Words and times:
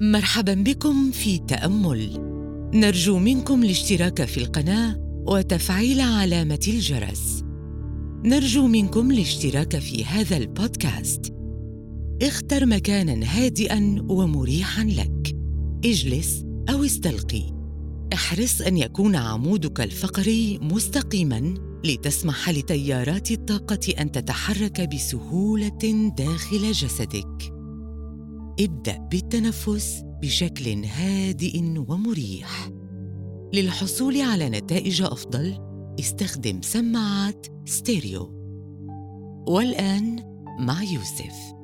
مرحبا 0.00 0.54
بكم 0.54 1.10
في 1.10 1.38
تأمل. 1.38 2.20
نرجو 2.74 3.18
منكم 3.18 3.62
الاشتراك 3.62 4.24
في 4.24 4.38
القناة 4.38 4.96
وتفعيل 5.26 6.00
علامة 6.00 6.60
الجرس. 6.68 7.44
نرجو 8.24 8.66
منكم 8.66 9.10
الاشتراك 9.10 9.78
في 9.78 10.04
هذا 10.04 10.36
البودكاست. 10.36 11.34
اختر 12.22 12.66
مكانا 12.66 13.26
هادئا 13.26 14.06
ومريحا 14.08 14.84
لك. 14.84 15.36
اجلس 15.84 16.44
أو 16.70 16.84
استلقي. 16.84 17.42
احرص 18.14 18.60
أن 18.60 18.76
يكون 18.76 19.16
عمودك 19.16 19.80
الفقري 19.80 20.58
مستقيما 20.62 21.54
لتسمح 21.84 22.50
لتيارات 22.50 23.30
الطاقة 23.30 23.94
أن 24.00 24.12
تتحرك 24.12 24.94
بسهولة 24.94 26.12
داخل 26.18 26.72
جسدك. 26.72 27.53
ابدأ 28.60 28.98
بالتنفس 28.98 30.04
بشكل 30.22 30.84
هادئ 30.84 31.62
ومريح. 31.88 32.70
للحصول 33.54 34.20
على 34.20 34.48
نتائج 34.48 35.02
أفضل 35.02 35.58
استخدم 36.00 36.62
سماعات 36.62 37.46
ستيريو. 37.64 38.30
والآن 39.48 40.16
مع 40.58 40.82
يوسف. 40.82 41.54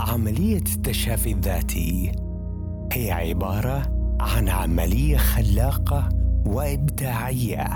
عملية 0.00 0.56
التشافي 0.76 1.32
الذاتي 1.32 2.12
هي 2.92 3.10
عبارة 3.10 3.82
عن 4.20 4.48
عملية 4.48 5.16
خلاقة 5.16 6.19
وإبداعية. 6.46 7.66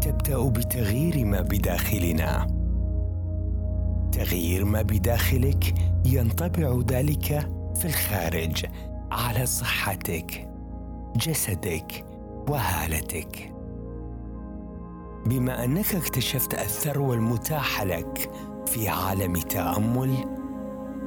تبدأ 0.00 0.48
بتغيير 0.48 1.24
ما 1.24 1.40
بداخلنا. 1.40 2.46
تغيير 4.12 4.64
ما 4.64 4.82
بداخلك 4.82 5.74
ينطبع 6.04 6.80
ذلك 6.88 7.48
في 7.74 7.84
الخارج 7.84 8.64
على 9.10 9.46
صحتك 9.46 10.48
جسدك 11.16 12.04
وهالتك. 12.48 13.52
بما 15.26 15.64
أنك 15.64 15.94
اكتشفت 15.94 16.54
الثروه 16.54 17.14
المتاحه 17.14 17.84
لك 17.84 18.30
في 18.66 18.88
عالم 18.88 19.32
تأمل 19.32 20.14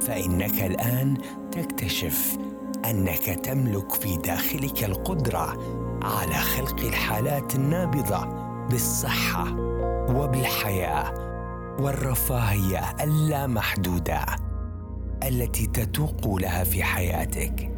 فإنك 0.00 0.62
الآن 0.62 1.16
تكتشف 1.52 2.38
أنك 2.84 3.24
تملك 3.24 3.92
في 3.92 4.16
داخلك 4.16 4.84
القدرة 4.84 5.58
على 6.02 6.34
خلق 6.34 6.80
الحالات 6.80 7.54
النابضة 7.54 8.24
بالصحة 8.70 9.56
وبالحياة 10.10 11.12
والرفاهية 11.80 12.96
اللامحدودة 13.00 14.24
التي 15.22 15.66
تتوق 15.66 16.34
لها 16.34 16.64
في 16.64 16.82
حياتك. 16.82 17.70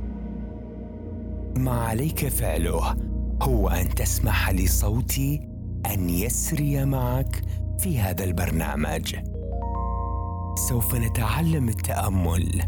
ما 1.56 1.80
عليك 1.80 2.28
فعله 2.28 2.96
هو 3.42 3.68
أن 3.68 3.88
تسمح 3.88 4.50
لصوتي 4.50 5.48
أن 5.94 6.10
يسري 6.10 6.84
معك 6.84 7.42
في 7.78 8.00
هذا 8.00 8.24
البرنامج. 8.24 9.16
سوف 10.68 10.94
نتعلم 10.94 11.68
التأمل. 11.68 12.62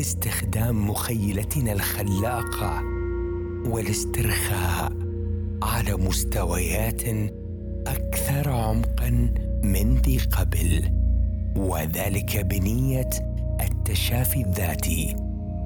استخدام 0.00 0.90
مخيلتنا 0.90 1.72
الخلاقة 1.72 2.91
والاسترخاء 3.66 4.92
على 5.62 5.94
مستويات 5.94 7.02
أكثر 7.86 8.50
عمقا 8.50 9.34
من 9.64 9.96
ذي 9.96 10.18
قبل 10.18 10.92
وذلك 11.56 12.36
بنية 12.36 13.10
التشافي 13.60 14.40
الذاتي 14.40 15.16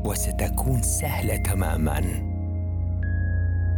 وستكون 0.04 0.82
سهلة 0.82 1.36
تماما. 1.36 2.00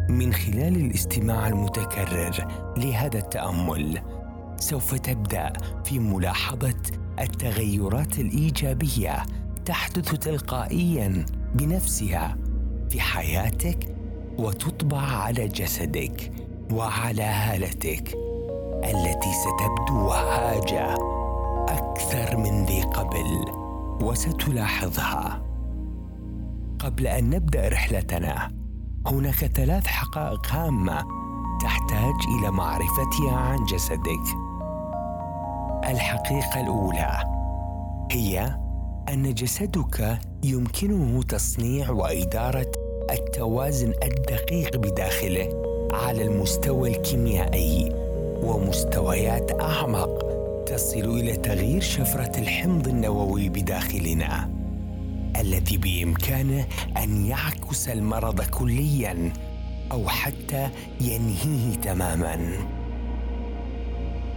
من 0.09 0.33
خلال 0.33 0.77
الاستماع 0.77 1.49
المتكرر 1.49 2.49
لهذا 2.77 3.19
التأمل 3.19 4.01
سوف 4.57 4.95
تبدأ 4.95 5.53
في 5.85 5.99
ملاحظة 5.99 6.83
التغيرات 7.21 8.19
الإيجابية 8.19 9.23
تحدث 9.65 10.15
تلقائيا 10.15 11.25
بنفسها 11.55 12.37
في 12.91 13.01
حياتك 13.01 13.98
وتطبع 14.39 15.01
على 15.01 15.49
جسدك 15.49 16.33
وعلى 16.73 17.23
هالتك 17.23 18.19
التي 18.85 19.33
ستبدو 19.33 20.07
وهاجة 20.07 20.95
أكثر 21.69 22.37
من 22.37 22.65
ذي 22.65 22.83
قبل 22.83 23.45
وستلاحظها. 24.03 25.43
قبل 26.79 27.07
أن 27.07 27.31
نبدأ 27.31 27.69
رحلتنا 27.69 28.51
هناك 29.07 29.35
ثلاث 29.35 29.87
حقائق 29.87 30.47
هامة 30.47 31.05
تحتاج 31.61 32.15
إلى 32.39 32.51
معرفتها 32.51 33.37
عن 33.37 33.65
جسدك. 33.65 34.27
الحقيقة 35.85 36.61
الأولى 36.61 37.25
هي 38.11 38.59
أن 39.09 39.35
جسدك 39.35 40.19
يمكنه 40.45 41.23
تصنيع 41.23 41.91
وإدارة 41.91 42.88
التوازن 43.11 43.93
الدقيق 44.03 44.77
بداخله 44.77 45.49
على 45.93 46.23
المستوى 46.23 46.91
الكيميائي 46.91 47.89
ومستويات 48.43 49.61
أعمق 49.61 50.29
تصل 50.67 50.99
إلى 50.99 51.37
تغيير 51.37 51.81
شفرة 51.81 52.39
الحمض 52.39 52.89
النووي 52.89 53.49
بداخلنا 53.49 54.51
الذي 55.41 55.77
بإمكانه 55.77 56.67
أن 56.97 57.27
يعكس 57.27 57.89
المرض 57.89 58.41
كليا 58.41 59.33
أو 59.93 60.09
حتى 60.09 60.69
ينهيه 61.01 61.75
تماما. 61.83 62.39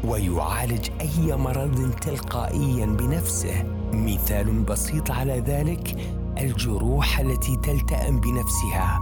ويعالج 0.04 0.90
أي 1.02 1.36
مرض 1.36 1.92
تلقائيا 1.92 2.86
بنفسه. 2.86 3.64
مثال 3.94 4.64
بسيط 4.64 5.12
على 5.12 5.40
ذلك 5.40 5.96
الجروح 6.38 7.20
التي 7.20 7.56
تلتئم 7.56 8.20
بنفسها. 8.20 9.00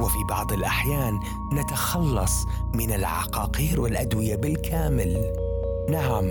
وفي 0.00 0.24
بعض 0.28 0.52
الأحيان 0.52 1.20
نتخلص 1.52 2.46
من 2.74 2.92
العقاقير 2.92 3.80
والأدوية 3.80 4.36
بالكامل. 4.36 5.32
نعم 5.90 6.24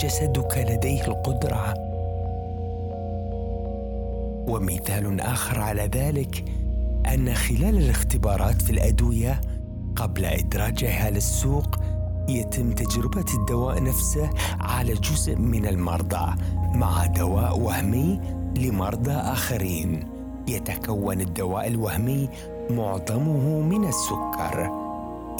جسدك 0.00 0.66
لديه 0.68 1.06
القدرة. 1.06 1.74
ومثال 4.48 5.20
آخر 5.20 5.60
على 5.60 5.90
ذلك 5.94 6.44
أن 7.14 7.34
خلال 7.34 7.78
الاختبارات 7.78 8.62
في 8.62 8.70
الأدوية 8.70 9.40
قبل 9.96 10.24
إدراجها 10.24 11.10
للسوق 11.10 11.76
يتم 12.28 12.72
تجربة 12.72 13.24
الدواء 13.34 13.82
نفسه 13.82 14.30
على 14.60 14.94
جزء 14.94 15.36
من 15.36 15.66
المرضى 15.66 16.34
مع 16.74 17.06
دواء 17.06 17.58
وهمي 17.58 18.20
لمرضى 18.58 19.12
آخرين. 19.12 20.08
يتكون 20.48 21.20
الدواء 21.20 21.68
الوهمي 21.68 22.28
معظمه 22.70 23.60
من 23.60 23.88
السكر. 23.88 24.70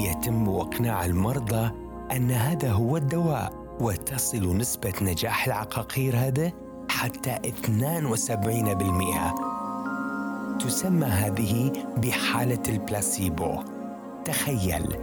يتم 0.01 0.49
إقناع 0.49 1.05
المرضى 1.05 1.71
أن 2.13 2.31
هذا 2.31 2.73
هو 2.73 2.97
الدواء 2.97 3.53
وتصل 3.81 4.57
نسبة 4.57 4.93
نجاح 5.03 5.47
العقاقير 5.47 6.17
هذا 6.17 6.53
حتى 6.89 7.35
72% 7.35 9.35
تسمى 10.59 11.07
هذه 11.07 11.73
بحالة 11.97 12.63
البلاسيبو. 12.69 13.63
تخيل! 14.25 14.97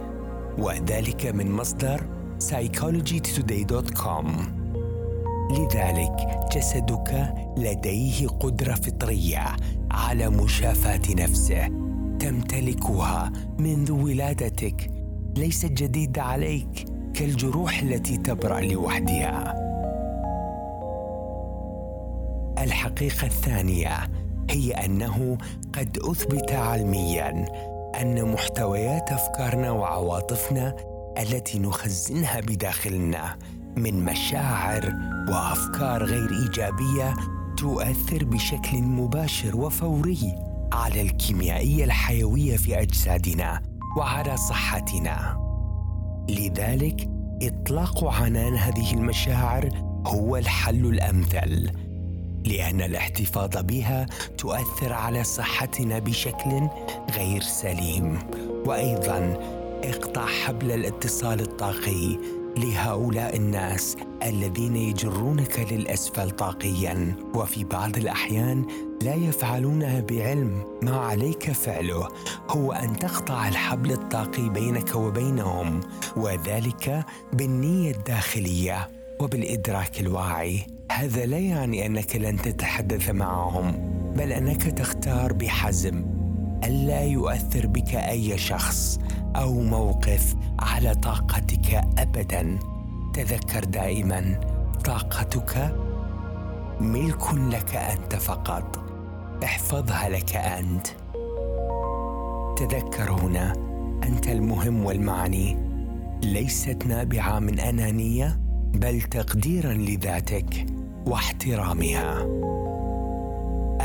وذلك 0.58 1.26
من 1.26 1.52
مصدر 1.52 2.00
psychologytoday.com 2.40 4.61
لذلك 5.52 6.46
جسدك 6.56 7.34
لديه 7.56 8.28
قدرة 8.28 8.74
فطرية 8.74 9.56
على 9.90 10.28
مشافاه 10.28 11.00
نفسه 11.10 11.66
تمتلكها 12.20 13.32
منذ 13.58 13.92
ولادتك. 13.92 14.90
ليست 15.36 15.72
جديده 15.72 16.22
عليك 16.22 16.84
كالجروح 17.14 17.78
التي 17.78 18.16
تبرا 18.16 18.60
لوحدها. 18.60 19.54
الحقيقة 22.58 23.26
الثانية 23.26 24.10
هي 24.50 24.72
أنه 24.72 25.38
قد 25.72 25.98
أثبت 25.98 26.52
علميا 26.52 27.46
أن 28.00 28.32
محتويات 28.32 29.12
أفكارنا 29.12 29.70
وعواطفنا 29.70 30.74
التي 31.18 31.58
نخزنها 31.58 32.40
بداخلنا 32.40 33.36
من 33.76 34.04
مشاعر 34.04 34.94
وأفكار 35.28 36.04
غير 36.04 36.30
إيجابية 36.30 37.14
تؤثر 37.56 38.24
بشكل 38.24 38.82
مباشر 38.82 39.56
وفوري 39.56 40.34
على 40.72 41.02
الكيميائية 41.02 41.84
الحيوية 41.84 42.56
في 42.56 42.80
أجسادنا 42.80 43.62
وعلى 43.96 44.36
صحتنا. 44.36 45.38
لذلك 46.28 47.08
إطلاق 47.42 48.04
عنان 48.04 48.54
هذه 48.54 48.94
المشاعر 48.94 49.68
هو 50.06 50.36
الحل 50.36 50.86
الأمثل 50.86 51.70
لأن 52.44 52.80
الاحتفاظ 52.80 53.56
بها 53.56 54.06
تؤثر 54.38 54.92
على 54.92 55.24
صحتنا 55.24 55.98
بشكل 55.98 56.68
غير 57.16 57.42
سليم. 57.42 58.18
وأيضا 58.66 59.38
اقطع 59.84 60.26
حبل 60.26 60.72
الاتصال 60.72 61.40
الطاقي 61.40 62.18
لهؤلاء 62.56 63.36
الناس 63.36 63.96
الذين 64.22 64.76
يجرونك 64.76 65.72
للاسفل 65.72 66.30
طاقيا 66.30 67.14
وفي 67.34 67.64
بعض 67.64 67.96
الأحيان 67.96 68.66
لا 69.02 69.14
يفعلونها 69.14 70.00
بعلم 70.00 70.64
ما 70.82 70.96
عليك 70.96 71.52
فعله. 71.52 72.08
هو 72.48 72.72
أن 72.72 72.96
تقطع 72.96 73.48
الحبل 73.48 73.92
الطاقي 73.92 74.48
بينك 74.48 74.94
وبينهم 74.94 75.80
وذلك 76.16 77.04
بالنية 77.32 77.90
الداخلية 77.90 78.88
وبالإدراك 79.20 80.00
الواعي. 80.00 80.66
هذا 80.92 81.26
لا 81.26 81.38
يعني 81.38 81.86
أنك 81.86 82.16
لن 82.16 82.36
تتحدث 82.36 83.10
معهم 83.10 83.72
بل 84.16 84.32
أنك 84.32 84.62
تختار 84.62 85.32
بحزم 85.32 86.11
ألا 86.64 87.00
يؤثر 87.00 87.66
بك 87.66 87.94
أي 87.94 88.38
شخص 88.38 89.00
أو 89.36 89.60
موقف 89.60 90.34
على 90.60 90.94
طاقتك 90.94 91.74
ابدا. 91.98 92.58
تذكر 93.14 93.64
دائما 93.64 94.40
طاقتك 94.84 95.76
ملك 96.80 97.34
لك 97.34 97.74
أنت 97.74 98.14
فقط. 98.14 98.84
احفظها 99.44 100.08
لك 100.08 100.36
أنت. 100.36 100.86
تذكر 102.56 103.12
هنا 103.12 103.52
أنت 104.04 104.28
المهم 104.28 104.84
والمعني. 104.84 105.56
ليست 106.24 106.86
نابعة 106.86 107.38
من 107.38 107.60
أنانية 107.60 108.40
بل 108.74 109.02
تقديرا 109.02 109.72
لذاتك 109.72 110.66
واحترامها. 111.06 112.26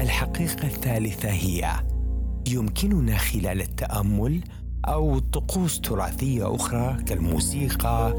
الحقيقة 0.02 0.68
الثالثة 0.68 1.30
هي 1.30 1.72
يمكننا 2.48 3.18
خلال 3.18 3.62
التأمل 3.62 4.42
أو 4.86 5.20
طقوس 5.20 5.82
تراثية 5.82 6.56
أخرى 6.56 6.98
كالموسيقى 7.04 8.14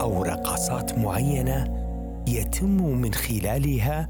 أو 0.00 0.22
رقصات 0.22 0.98
معينة 0.98 1.84
يتم 2.28 3.00
من 3.00 3.14
خلالها 3.14 4.08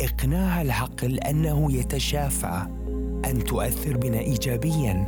إقناع 0.00 0.62
العقل 0.62 1.18
أنه 1.18 1.72
يتشافى 1.72 2.66
أن 3.24 3.44
تؤثر 3.44 3.96
بنا 3.96 4.18
ايجابيا 4.18 5.06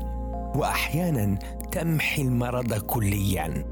واحيانا 0.57 1.39
تمحي 1.73 2.23
المرض 2.23 2.75
كليا. 2.75 3.65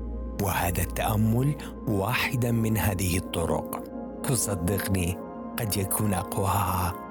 وهذا 0.42 0.82
التأمل 0.82 1.54
واحدا 1.88 2.50
من 2.50 2.78
هذه 2.78 3.16
الطرق. 3.16 3.84
تصدقني 4.24 5.16
قد 5.58 5.76
يكون 5.76 6.14
أقواها 6.14 7.05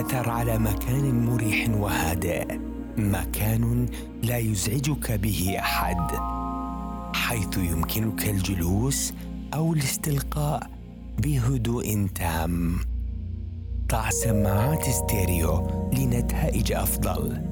آثر 0.00 0.30
على 0.30 0.58
مكان 0.58 1.26
مريح 1.26 1.70
وهادئ. 1.70 2.58
مكان 2.96 3.86
لا 4.22 4.38
يزعجك 4.38 5.12
به 5.12 5.56
أحد. 5.58 6.10
حيث 7.14 7.56
يمكنك 7.56 8.28
الجلوس 8.28 9.14
أو 9.54 9.72
الاستلقاء 9.72 10.70
بهدوء 11.18 12.08
تام. 12.14 12.76
ضع 13.92 14.10
سماعات 14.10 14.90
ستيريو 14.90 15.66
لنتائج 15.92 16.72
أفضل. 16.72 17.42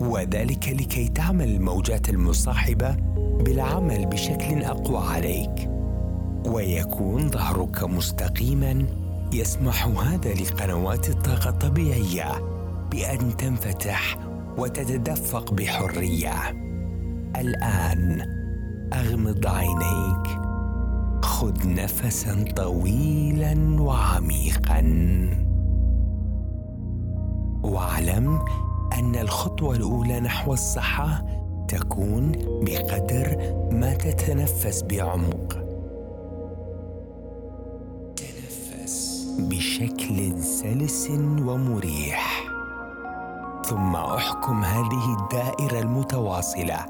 وذلك 0.00 0.68
لكي 0.68 1.08
تعمل 1.08 1.48
الموجات 1.48 2.08
المصاحبة 2.08 2.96
بالعمل 3.44 4.06
بشكل 4.06 4.64
أقوى 4.64 4.98
عليك. 4.98 5.70
ويكون 6.46 7.30
ظهرك 7.30 7.84
مستقيما 7.84 8.86
يسمح 9.32 9.86
هذا 9.86 10.34
لقنوات 10.34 11.08
الطاقة 11.08 11.50
الطبيعية 11.50 12.32
بأن 12.90 13.36
تنفتح 13.36 14.18
وتتدفق 14.58 15.54
بحرية. 15.54 16.34
الآن 17.36 18.22
أغمض 18.92 19.46
عينيك. 19.46 20.42
خذ 21.24 21.74
نفسا 21.74 22.44
طويلا 22.56 23.82
وعميقا. 23.82 24.80
واعلم 27.64 28.38
أن 28.98 29.16
الخطوة 29.16 29.76
الأولى 29.76 30.20
نحو 30.20 30.52
الصحة 30.52 31.24
تكون 31.68 32.32
بقدر 32.62 33.36
ما 33.72 33.94
تتنفس 33.94 34.82
بعمق. 34.82 35.61
بشكل 39.82 40.42
سلس 40.42 41.10
ومريح. 41.40 42.44
ثم 43.64 43.96
أحكم 43.96 44.64
هذه 44.64 45.16
الدائرة 45.18 45.80
المتواصلة 45.80 46.86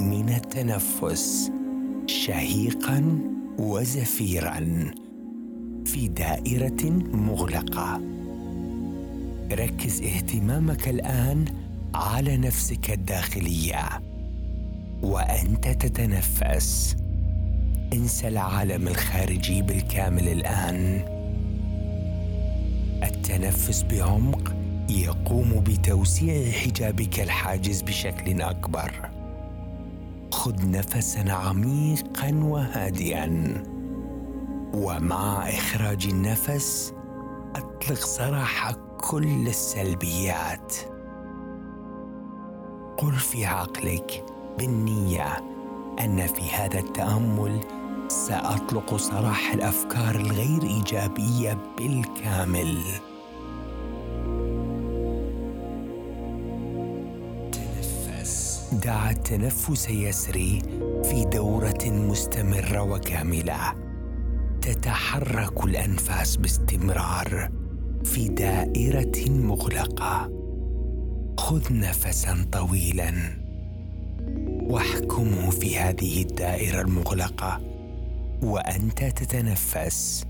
من 0.00 0.28
التنفس 0.28 1.52
شهيقا 2.06 3.18
وزفيرا 3.58 4.90
في 5.84 6.08
دائرة 6.08 6.90
مغلقة. 7.12 8.00
ركز 9.52 10.02
اهتمامك 10.02 10.88
الآن 10.88 11.44
على 11.94 12.36
نفسك 12.36 12.90
الداخلية. 12.90 13.84
وأنت 15.02 15.68
تتنفس. 15.68 16.96
انسى 17.92 18.28
العالم 18.28 18.88
الخارجي 18.88 19.62
بالكامل 19.62 20.28
الآن. 20.28 21.17
التنفس 23.02 23.82
بعمق 23.82 24.54
يقوم 24.88 25.64
بتوسيع 25.66 26.52
حجابك 26.52 27.20
الحاجز 27.20 27.82
بشكل 27.82 28.42
أكبر. 28.42 29.10
خذ 30.32 30.70
نفسا 30.70 31.32
عميقا 31.32 32.34
وهادئا. 32.34 33.54
ومع 34.74 35.48
إخراج 35.48 36.06
النفس 36.06 36.94
أطلق 37.56 37.98
سراح 37.98 38.72
كل 39.00 39.48
السلبيات. 39.48 40.74
قل 42.98 43.12
في 43.12 43.46
عقلك 43.46 44.24
بالنية 44.58 45.36
أن 46.00 46.26
في 46.26 46.50
هذا 46.50 46.78
التأمل 46.78 47.60
سأطلق 48.08 48.96
سراح 48.96 49.52
الأفكار 49.52 50.14
الغير 50.14 50.62
إيجابية 50.62 51.58
بالكامل. 51.78 52.78
تنفس. 57.52 58.64
دع 58.84 59.10
التنفس 59.10 59.90
يسري 59.90 60.62
في 61.04 61.24
دورة 61.24 61.84
مستمرة 61.86 62.82
وكاملة. 62.82 63.74
تتحرك 64.60 65.64
الأنفاس 65.64 66.36
باستمرار 66.36 67.50
في 68.04 68.28
دائرة 68.28 69.30
مغلقة. 69.30 70.30
خذ 71.38 71.62
نفسا 71.70 72.46
طويلا. 72.52 73.12
واحكمه 74.60 75.50
في 75.50 75.78
هذه 75.78 76.22
الدائرة 76.22 76.80
المغلقة. 76.80 77.77
وأنت 78.42 79.04
تتنفس. 79.04 80.24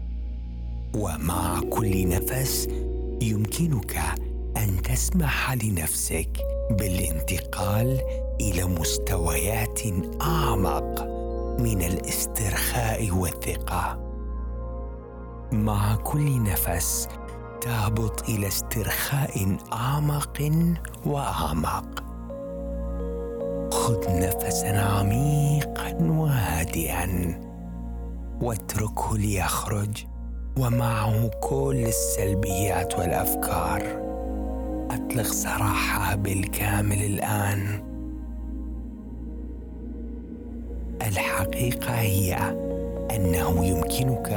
ومع 0.97 1.61
كل 1.71 2.09
نفس 2.09 2.69
يمكنك 3.23 3.99
أن 4.57 4.83
تسمح 4.83 5.53
لنفسك 5.53 6.31
بالانتقال 6.71 8.01
إلى 8.41 8.65
مستويات 8.65 9.81
أعمق 10.23 11.05
من 11.61 11.83
الاسترخاء 11.83 13.11
والثقة. 13.11 13.99
مع 15.53 15.97
كل 15.97 16.43
نفس 16.43 17.09
تهبط 17.61 18.29
إلى 18.29 18.49
استرخاء 18.49 19.57
أعمق 19.73 20.51
وأعمق. 21.07 22.05
خذ 23.73 24.01
نفسا 24.09 24.81
عميقا 24.81 25.95
وهادئا. 26.01 27.48
واتركه 28.43 29.19
ليخرج. 29.19 30.05
ومعه 30.59 31.29
كل 31.29 31.85
السلبيات 31.87 32.99
والأفكار. 32.99 33.83
أطلق 34.91 35.27
سراحها 35.27 36.15
بالكامل 36.15 37.03
الآن. 37.03 37.85
الحقيقة 41.03 41.95
هي 41.95 42.35
أنه 43.11 43.65
يمكنك 43.65 44.29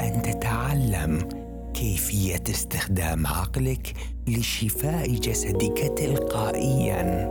أن 0.00 0.22
تتعلم 0.22 1.28
كيفية 1.74 2.42
استخدام 2.50 3.26
عقلك 3.26 3.92
لشفاء 4.28 5.14
جسدك 5.14 5.92
تلقائيا 5.96 7.28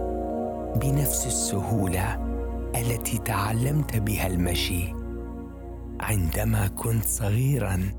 بنفس 0.82 1.28
السهولة 1.28 2.26
التي 2.76 3.18
تعلمت 3.18 3.98
بها 3.98 4.28
المشي. 4.28 5.05
عندما 6.10 6.68
كنت 6.68 7.06
صغيرا. 7.06 7.92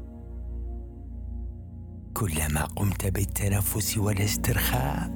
كلما 2.15 2.65
قمت 2.77 3.07
بالتنفس 3.07 3.99
والاسترخاء 3.99 5.11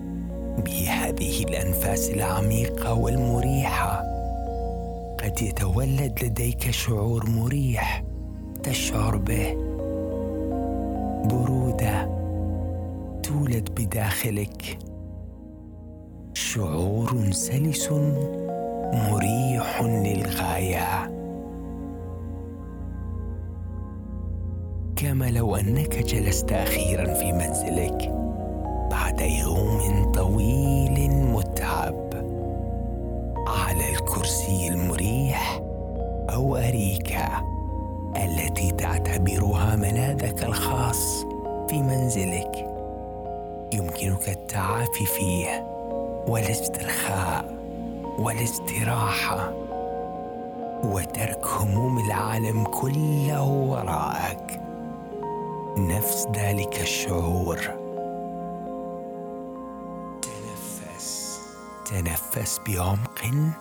بهذه 0.65 1.43
الأنفاس 1.45 2.11
العميقة 2.11 2.95
والمريحة 2.95 4.03
قد 5.21 5.43
يتولد 5.43 6.25
لديك 6.25 6.71
شعور 6.71 7.31
مريح 7.31 8.05
تشعر 8.63 9.17
به. 9.17 9.55
برودة 11.25 12.05
تولد 13.23 13.71
بداخلك. 13.71 14.79
شعور 16.35 17.31
سلس 17.31 17.93
مريح 18.93 19.83
للغاية. 19.83 21.20
كما 25.03 25.31
لو 25.31 25.57
أنك 25.57 25.97
جلست 25.99 26.53
أخيرا 26.53 27.15
في 27.15 27.33
منزلك 27.33 28.13
بعد 28.91 29.21
يوم 29.21 30.13
طويل 30.13 31.11
متعب 31.11 32.11
على 33.47 33.89
الكرسي 33.93 34.69
المريح 34.69 35.61
أو 36.31 36.57
اريكه 36.57 37.29
التي 38.17 38.71
تعتبرها 38.71 39.77
ملاذك 39.77 40.45
الخاص 40.45 41.27
في 41.69 41.83
منزلك. 41.83 42.67
يمكنك 43.73 44.29
التعافي 44.29 45.07
فيه 45.07 45.67
والاسترخاء 46.29 47.45
والاستراحة 48.19 49.53
وترك 50.85 51.47
هموم 51.47 52.07
العالم 52.07 52.65
كله 52.65 53.43
وراءك. 53.43 54.60
نفس 55.79 56.27
ذلك 56.37 56.81
الشعور. 56.81 57.59
تنفس. 60.23 61.41
تنفس 61.91 62.61
بعمق 62.67 63.55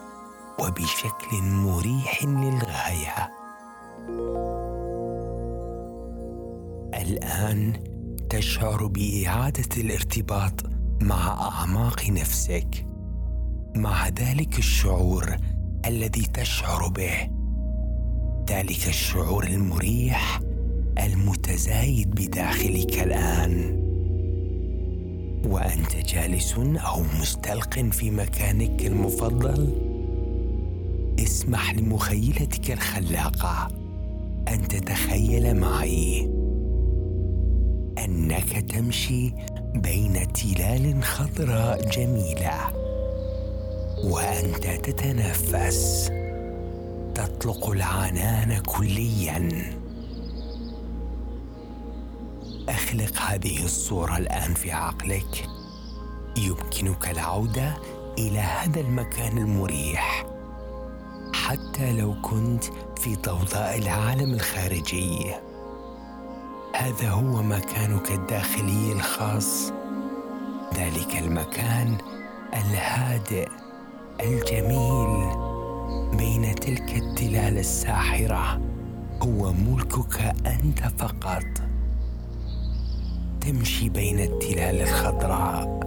وبشكل 0.59 1.41
مريح 1.41 2.23
للغاية. 2.23 3.29
الآن 6.93 7.73
تشعر 8.29 8.87
بإعادة 8.87 9.69
الارتباط 9.77 10.53
مع 11.01 11.49
أعماق 11.51 12.09
نفسك. 12.09 12.85
مع 13.75 14.07
ذلك 14.07 14.57
الشعور 14.57 15.35
الذي 15.85 16.25
تشعر 16.33 16.87
به. 16.87 17.29
ذلك 18.49 18.87
الشعور 18.87 19.43
المريح 19.43 20.39
المتزايد 21.05 22.09
بداخلك 22.09 23.03
الآن. 23.03 23.79
وأنت 25.45 25.95
جالس 25.95 26.53
أو 26.57 27.03
مستلق 27.21 27.79
في 27.79 28.11
مكانك 28.11 28.85
المفضل؟ 28.85 29.73
اسمح 31.19 31.75
لمخيلتك 31.75 32.71
الخلاقة 32.71 33.67
أن 34.47 34.67
تتخيل 34.67 35.59
معي 35.59 36.29
أنك 38.05 38.71
تمشي 38.71 39.33
بين 39.75 40.33
تلال 40.33 41.03
خضراء 41.03 41.89
جميلة 41.89 42.59
وأنت 44.03 44.65
تتنفس. 44.85 46.11
تطلق 47.15 47.69
العنان 47.69 48.57
كليا. 48.65 49.49
أخلق 52.69 53.21
هذه 53.21 53.65
الصورة 53.65 54.17
الآن 54.17 54.53
في 54.53 54.71
عقلك. 54.71 55.49
يمكنك 56.37 57.09
العودة 57.09 57.77
إلى 58.17 58.39
هذا 58.39 58.79
المكان 58.79 59.37
المريح. 59.37 60.25
حتى 61.33 61.93
لو 61.93 62.21
كنت 62.21 62.63
في 62.97 63.15
ضوضاء 63.15 63.77
العالم 63.77 64.33
الخارجي. 64.33 65.35
هذا 66.75 67.09
هو 67.09 67.43
مكانك 67.43 68.11
الداخلي 68.11 68.91
الخاص. 68.91 69.73
ذلك 70.73 71.15
المكان 71.15 71.97
الهادئ 72.53 73.49
الجميل. 74.19 75.29
بين 76.17 76.55
تلك 76.55 76.95
التلال 76.95 77.57
الساحرة 77.57 78.61
هو 79.23 79.53
ملكك 79.53 80.21
أنت 80.45 80.79
فقط. 80.97 81.68
تمشي 83.41 83.89
بين 83.89 84.19
التلال 84.19 84.81
الخضراء. 84.81 85.79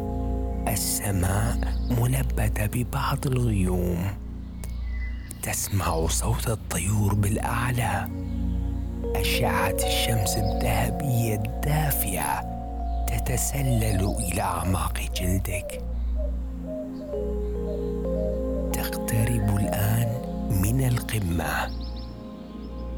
السماء 0.68 1.58
ملبده 1.90 2.66
ببعض 2.66 3.26
الغيوم. 3.26 4.06
تسمع 5.42 6.06
صوت 6.06 6.48
الطيور 6.48 7.14
بالأعلى. 7.14 8.08
أشعة 9.16 9.76
الشمس 9.86 10.36
الذهبية 10.36 11.34
الدافية 11.34 12.40
تتسلل 13.06 14.16
إلى 14.18 14.42
أعماق 14.42 15.00
جلدك. 15.16 15.82
تقترب 18.72 19.56
الآن 19.56 20.08
من 20.62 20.86
القمة. 20.88 21.70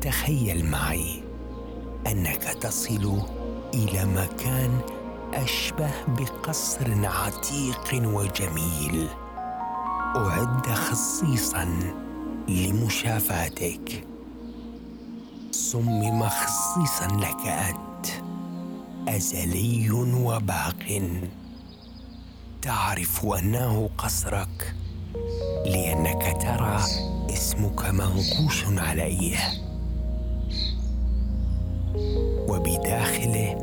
تخيل 0.01 0.65
معي 0.65 1.23
أنك 2.07 2.43
تصل 2.43 3.23
إلى 3.75 4.05
مكان 4.05 4.81
أشبه 5.35 5.91
بقصر 6.09 7.07
عتيق 7.07 8.09
وجميل. 8.09 9.09
أعد 10.17 10.67
خصيصا 10.67 11.69
لمشافاتك 12.49 14.07
صمم 15.51 16.29
خصيصا 16.29 17.07
لك 17.07 17.47
أنت. 17.47 18.07
أزلي 19.09 19.91
وباق. 19.91 21.03
تعرف 22.63 23.27
أنه 23.27 23.91
قصرك 23.99 24.75
لأنك 25.67 26.37
ترى 26.43 26.81
اسمك 27.35 27.85
منقوش 27.85 28.65
عليه. 28.67 29.64
وبداخله 33.25 33.57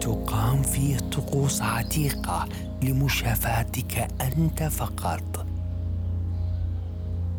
تقام 0.00 0.62
فيه 0.62 0.98
طقوس 0.98 1.62
عتيقة 1.62 2.48
لمشافاتك 2.82 4.08
أنت 4.20 4.62
فقط. 4.62 5.46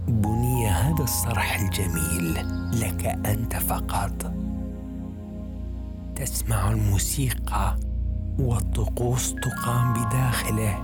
بني 0.08 0.68
هذا 0.68 1.04
الصرح 1.04 1.60
الجميل 1.60 2.34
لك 2.82 3.06
أنت 3.06 3.56
فقط. 3.56 4.34
تسمع 6.16 6.72
الموسيقى 6.72 7.78
والطقوس 8.40 9.36
تقام 9.36 9.94
بداخله. 9.94 10.78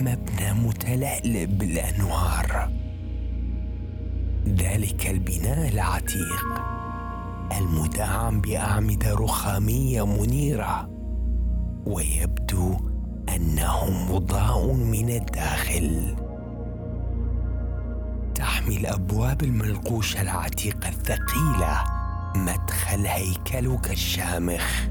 مبنى 0.00 0.52
متلألئ 0.52 1.46
بالانوار 1.46 2.70
ذلك 4.46 5.06
البناء 5.06 5.68
العتيق. 5.68 6.77
المدعم 7.56 8.40
باعمده 8.40 9.14
رخامية 9.14 10.06
منيرة 10.06 10.88
ويبدو 11.86 12.76
انه 13.36 13.90
مضاء 14.10 14.72
من 14.72 15.10
الداخل. 15.10 16.16
تحمي 18.34 18.76
الأبواب 18.76 19.42
المنقوشه 19.42 20.22
العتيقة 20.22 20.88
الثقيلة 20.88 21.84
مدخل 22.36 23.06
هيكلك 23.06 23.90
الشامخ. 23.90 24.88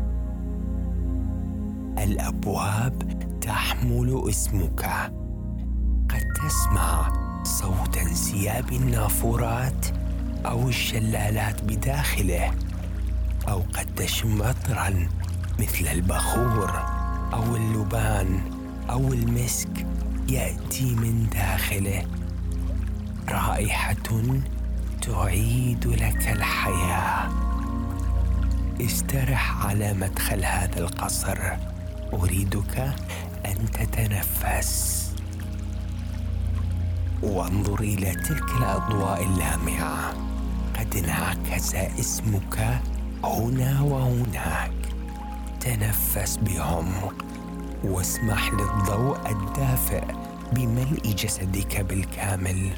الأبواب 1.98 3.18
تحمل 3.42 4.24
اسمك. 4.30 4.86
قد 6.10 6.24
تسمع 6.44 7.14
صوت 7.44 7.98
انسياب 7.98 8.72
النافورات 8.72 9.86
أو 10.48 10.70
الشلالات 10.70 11.64
بداخله 11.64 12.52
أو 13.48 13.64
قد 13.74 13.96
تشم 13.96 14.44
عطرا 14.44 15.08
مثل 15.60 15.88
البخور 15.92 16.72
أو 17.34 17.56
اللبان 17.56 18.40
أو 18.90 19.14
المسك 19.14 19.88
يأتي 20.30 20.96
من 20.96 21.30
داخله. 21.30 22.06
رائحة 23.30 23.96
تعيد 25.02 25.88
لك 25.88 26.28
الحياة. 26.28 27.30
استرح 28.82 29.66
على 29.66 29.94
مدخل 29.94 30.46
هذا 30.46 30.80
القصر. 30.80 31.38
أريدك 32.14 32.96
أن 33.46 33.72
تتنفس. 33.72 35.04
وانظر 37.24 37.80
إلى 37.80 38.12
تلك 38.12 38.52
الأضواء 38.58 39.24
اللامعة. 39.24 40.27
قد 40.80 40.96
انعكس 40.96 41.76
اسمك 41.76 42.82
هنا 43.24 43.82
وهناك. 43.82 44.72
تنفس 45.60 46.38
بعمق 46.38 47.26
واسمح 47.84 48.52
للضوء 48.54 49.32
الدافئ 49.32 50.04
بملء 50.54 51.16
جسدك 51.18 51.82
بالكامل. 51.82 52.70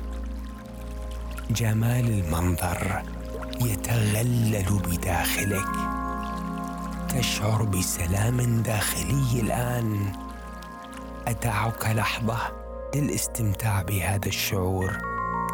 جمال 1.51 2.09
المنظر 2.09 3.01
يتغلل 3.61 4.63
بداخلك. 4.79 5.75
تشعر 7.09 7.63
بسلام 7.63 8.61
داخلي 8.61 9.41
الآن. 9.41 10.13
ادعك 11.27 11.85
لحظة 11.85 12.37
للاستمتاع 12.95 13.81
بهذا 13.81 14.27
الشعور 14.27 14.97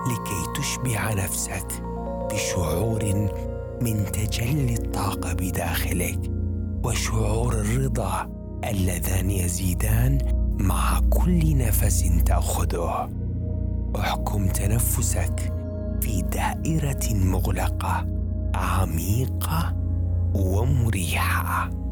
لكي 0.07 0.61
تشبع 0.61 1.13
نفسك. 1.13 1.94
بشعور 2.33 3.29
من 3.81 4.05
تجلي 4.05 4.73
الطاقة 4.73 5.33
بداخلك 5.33 6.19
وشعور 6.83 7.53
الرضا 7.53 8.29
اللذان 8.69 9.31
يزيدان 9.31 10.17
مع 10.59 10.99
كل 11.09 11.57
نفس 11.57 12.05
تأخذه. 12.25 13.09
احكم 13.99 14.47
تنفسك 14.47 15.53
في 16.01 16.21
دائرة 16.21 17.13
مغلقة 17.13 18.05
عميقة 18.55 19.75
ومريحة. 20.35 21.84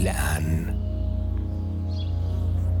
الآن. 0.00 0.80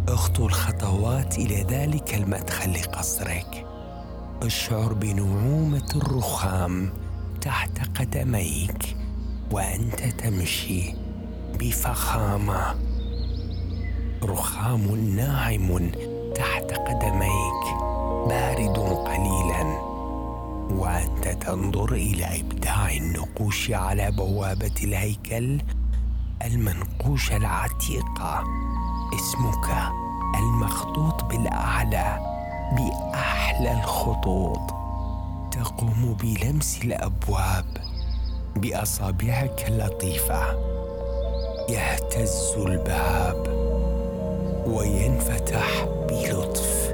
اخطو 0.08 0.46
الخطوات 0.46 1.38
إلى 1.38 1.62
ذلك 1.62 2.14
المدخل 2.14 2.72
لقصرك. 2.72 3.66
اشعر 4.42 4.92
بنعومة 4.92 5.88
الرخام 5.96 6.92
تحت 7.40 7.98
قدميك 7.98 8.96
وأنت 9.52 10.00
تمشي 10.00 10.94
بفخامة. 11.58 12.74
رخام 14.22 14.96
ناعم 15.16 15.90
تحت 16.34 16.72
قدميك 16.72 17.64
بارد 18.28 18.78
قليلاً. 18.78 19.90
وأنت 20.70 21.28
تنظر 21.28 21.92
إلى 21.92 22.40
إبداع 22.40 22.96
النقوش 22.96 23.70
على 23.70 24.10
بوابة 24.10 24.74
الهيكل 24.84 25.58
المنقوشه 26.44 27.36
العتيقه 27.36 28.44
اسمك 29.14 29.92
المخطوط 30.38 31.24
بالأعلى 31.24 32.18
بأحلى 32.72 33.72
الخطوط. 33.72 34.74
تقوم 35.50 36.16
بلمس 36.22 36.78
الأبواب 36.84 37.64
بأصابعك 38.56 39.64
اللطيفة. 39.68 40.42
يهتز 41.68 42.54
الباب 42.56 43.46
وينفتح 44.66 45.84
بلطف. 46.08 46.90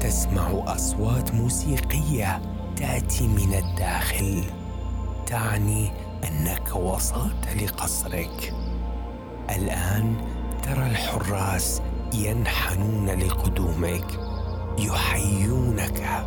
تسمع 0.00 0.74
أصوات 0.74 1.34
موسيقية 1.34 2.40
تأتي 2.76 3.26
من 3.26 3.54
الداخل 3.54 4.44
تعني 5.26 5.90
أنك 6.24 6.76
وصلت 6.76 7.48
لقصرك. 7.62 8.54
الآن 9.50 10.14
ترى 10.62 10.86
الحراس 10.86 11.82
ينحنون 12.14 13.10
لقدومك 13.10 14.20
يحيونك. 14.78 16.26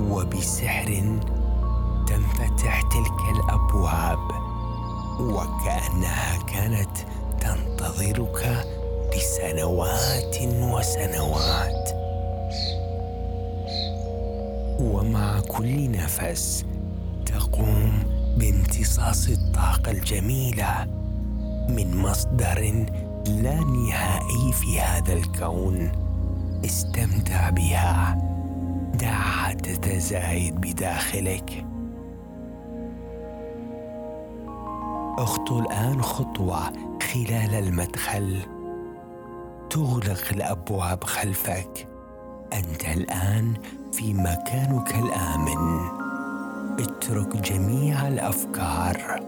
وبسحر 0.00 1.18
تنفتح 2.06 2.82
تلك 2.82 3.36
الأبواب 3.36 4.18
وكأنها 5.20 6.38
كانت 6.46 6.98
تنتظرك 7.40 8.66
لسنوات 9.16 10.36
وسنوات. 10.42 11.90
ومع 14.80 15.40
كل 15.40 15.90
نفس 15.90 16.64
تقوم 17.26 18.17
بامتصاص 18.38 19.28
الطاقة 19.28 19.90
الجميلة 19.90 20.86
من 21.68 21.96
مصدر 21.96 22.86
لا 23.26 23.60
نهائي 23.60 24.52
في 24.52 24.80
هذا 24.80 25.12
الكون 25.12 25.92
استمتع 26.64 27.50
بها. 27.50 28.18
دعها 28.94 29.52
تتزايد 29.52 30.54
بداخلك. 30.60 31.66
اخطو 35.18 35.58
الآن 35.58 36.02
خطوة 36.02 36.72
خلال 37.02 37.54
المدخل. 37.54 38.42
تغلق 39.70 40.24
الأبواب 40.32 41.04
خلفك. 41.04 41.88
أنت 42.52 42.84
الآن 42.84 43.54
في 43.92 44.14
مكانك 44.14 44.94
الآمن. 44.94 45.97
اترك 46.80 47.36
جميع 47.36 48.08
الأفكار 48.08 49.20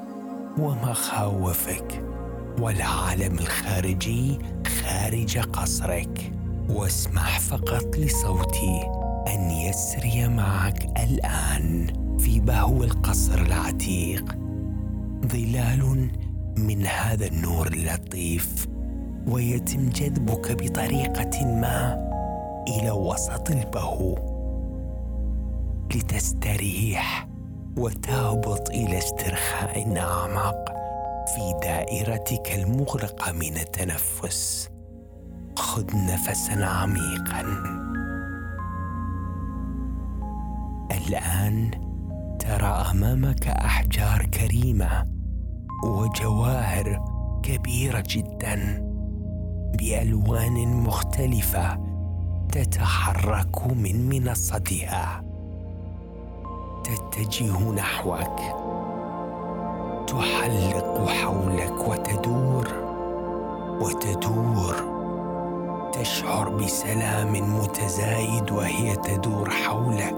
ومخاوفك 0.59 2.05
والعالم 2.61 3.39
الخارجي 3.39 4.39
خارج 4.67 5.39
قصرك. 5.39 6.33
واسمح 6.69 7.41
فقط 7.41 7.97
لصوتي 7.97 8.81
أن 9.29 9.51
يسري 9.51 10.29
معك 10.29 10.85
الآن 10.85 11.87
في 12.19 12.41
بهو 12.41 12.85
القصر 12.85 13.39
العتيق. 13.39 14.39
ظلال 15.27 16.11
من 16.59 16.87
هذا 16.87 17.27
النور 17.27 17.67
اللطيف 17.67 18.67
ويتم 19.29 19.89
جذبك 19.89 20.63
بطريقة 20.63 21.45
ما 21.45 22.11
إلى 22.69 22.91
وسط 22.91 23.51
البهو. 23.51 24.19
لتستريح 25.95 27.30
وتهبط 27.77 28.71
إلى 28.71 28.99
استرخاء 28.99 29.99
اعمق 29.99 30.71
في 31.27 31.59
دائرتك 31.63 32.53
المغلقة 32.55 33.33
من 33.33 33.57
التنفس. 33.57 34.69
خذ 35.57 35.87
نفسا 35.95 36.65
عميقا. 36.65 37.41
الآن 40.91 41.71
ترى 42.39 42.85
أمامك 42.91 43.49
أحجار 43.49 44.27
كريمة 44.27 45.05
وجواهر 45.85 47.01
كبيرة 47.43 48.05
جدا 48.09 48.87
بألوان 49.79 50.67
مختلفة 50.67 51.79
تتحرك 52.53 53.67
من 53.67 54.09
منصتها. 54.09 55.30
تتجه 56.85 57.71
نحوك. 57.73 58.41
تحلق 60.07 61.09
حولك 61.09 61.89
وتدور 61.89 62.69
وتدور. 63.81 64.75
تشعر 65.93 66.49
بسلام 66.49 67.57
متزايد 67.57 68.51
وهي 68.51 68.97
تدور 68.97 69.51
حولك. 69.51 70.17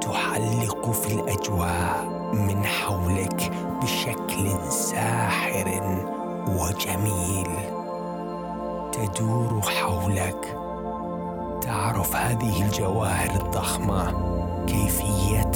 تحلق 0.00 0.90
في 0.90 1.14
الأجواء 1.14 2.04
من 2.32 2.64
حولك 2.64 3.52
بشكل 3.82 4.72
ساحر 4.72 5.80
وجميل. 6.48 7.50
تدور 8.92 9.60
حولك. 9.60 10.58
تعرف 11.62 12.16
هذه 12.16 12.62
الجواهر 12.62 13.40
الضخمة. 13.40 14.37
كيفية 14.68 15.50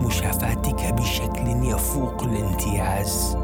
مشافاتك 0.00 0.94
بشكل 0.94 1.46
يفوق 1.46 2.22
الامتياز 2.22 3.36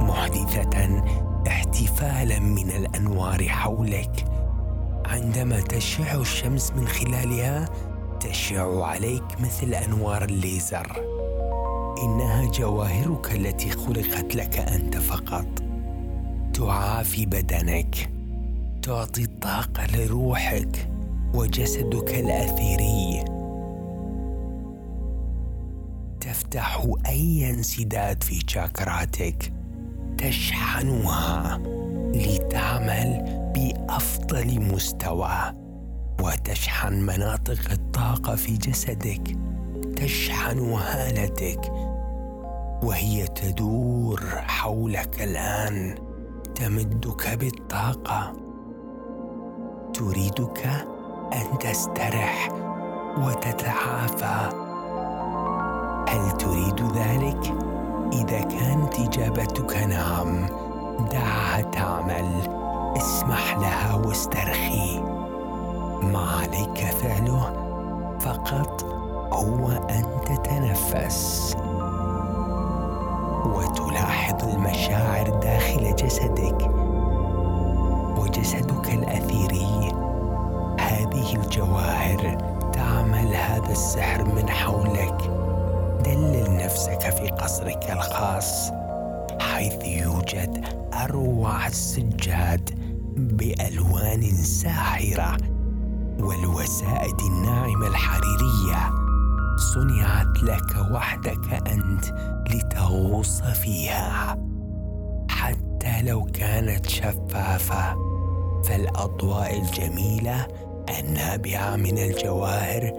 محدثة 0.00 1.02
احتفالا 1.46 2.38
من 2.38 2.70
الأنوار 2.70 3.48
حولك. 3.48 4.24
عندما 5.06 5.60
تشع 5.60 6.14
الشمس 6.14 6.72
من 6.72 6.88
خلالها 6.88 7.64
تشع 8.20 8.84
عليك 8.84 9.24
مثل 9.40 9.74
أنوار 9.74 10.24
الليزر. 10.24 11.00
إنها 12.02 12.50
جواهرك 12.50 13.32
التي 13.32 13.70
خلقت 13.70 14.34
لك 14.34 14.58
أنت 14.58 14.96
فقط. 14.96 15.46
تعافي 16.54 17.26
بدنك. 17.26 18.10
تعطي 18.82 19.22
الطاقة 19.22 19.86
لروحك 19.96 20.88
وجسدك 21.34 22.14
الاثيري 22.14 23.33
تفتح 26.54 26.86
أي 27.08 27.50
انسداد 27.50 28.22
في 28.22 28.40
شاكراتك 28.46 29.52
تشحنها 30.18 31.58
لتعمل 32.14 33.22
بأفضل 33.54 34.60
مستوى 34.60 35.52
وتشحن 36.20 36.92
مناطق 36.92 37.70
الطاقة 37.70 38.34
في 38.34 38.56
جسدك 38.56 39.36
تشحن 39.96 40.58
هالتك 40.58 41.72
وهي 42.82 43.26
تدور 43.26 44.20
حولك 44.46 45.22
الآن 45.22 45.94
تمدك 46.54 47.38
بالطاقة. 47.38 48.32
تريدك 49.94 50.66
أن 51.32 51.58
تسترح 51.58 52.48
وتتعافى. 53.18 54.63
هل 56.08 56.30
تريد 56.30 56.80
ذلك؟ 56.96 57.54
إذا 58.12 58.40
كانت 58.40 58.98
إجابتك 58.98 59.76
نعم 59.76 60.46
دعها 61.10 61.60
تعمل. 61.60 62.28
اسمح 62.96 63.56
لها 63.58 63.94
واسترخي. 63.94 65.00
ما 66.02 66.28
عليك 66.40 66.84
فعله؟ 66.84 67.52
فقط 68.20 68.84
هو 69.32 69.68
أن 69.68 70.04
تتنفس. 70.26 71.56
وتلاحظ 73.46 74.48
المشاعر 74.48 75.28
داخل 75.28 75.96
جسدك. 75.96 76.70
وجسدك 78.18 78.94
الأثيري. 78.94 79.92
هذه 80.80 81.34
الجواهر 81.34 82.38
تعمل 82.72 83.34
هذا 83.34 83.70
السحر 83.70 84.24
من 84.24 84.48
حولك. 84.48 85.43
دلل 86.04 86.56
نفسك 86.56 87.00
في 87.00 87.28
قصرك 87.28 87.90
الخاص 87.90 88.70
حيث 89.40 89.84
يوجد 89.84 90.64
أروع 90.94 91.66
السجاد 91.66 92.70
بألوان 93.16 94.22
ساحرة 94.32 95.36
والوسائد 96.20 97.20
الناعمة 97.20 97.86
الحريرية. 97.86 98.90
صنعت 99.74 100.42
لك 100.42 100.92
وحدك 100.92 101.68
أنت 101.68 102.04
لتغوص 102.50 103.42
فيها. 103.42 104.38
حتى 105.30 106.02
لو 106.02 106.24
كانت 106.24 106.88
شفافة 106.88 107.96
فالأضواء 108.64 109.60
الجميلة 109.60 110.46
النابعة 111.00 111.76
من 111.76 111.98
الجواهر 111.98 112.92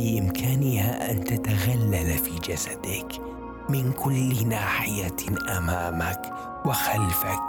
بإمكانها 0.00 1.10
أن 1.10 1.24
تتغلل 1.24 2.18
في 2.18 2.52
جسدك. 2.52 3.20
من 3.68 3.92
كل 3.92 4.48
ناحية 4.48 5.16
أمامك 5.58 6.32
وخلفك 6.66 7.48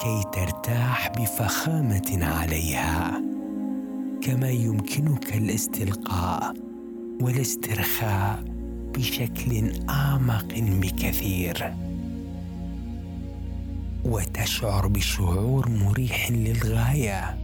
كي 0.00 0.24
ترتاح 0.32 1.12
بفخامة 1.18 2.18
عليها. 2.22 3.22
كما 4.22 4.50
يمكنك 4.50 5.34
الاستلقاء 5.34 6.54
والاسترخاء 7.22 8.44
بشكل 8.94 9.72
أعمق 9.88 10.54
بكثير. 10.58 11.74
وتشعر 14.04 14.86
بشعور 14.86 15.68
مريح 15.68 16.30
للغاية. 16.30 17.38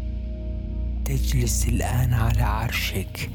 تجلس 1.05 1.69
الآن 1.69 2.13
على 2.13 2.43
عرشك. 2.43 3.31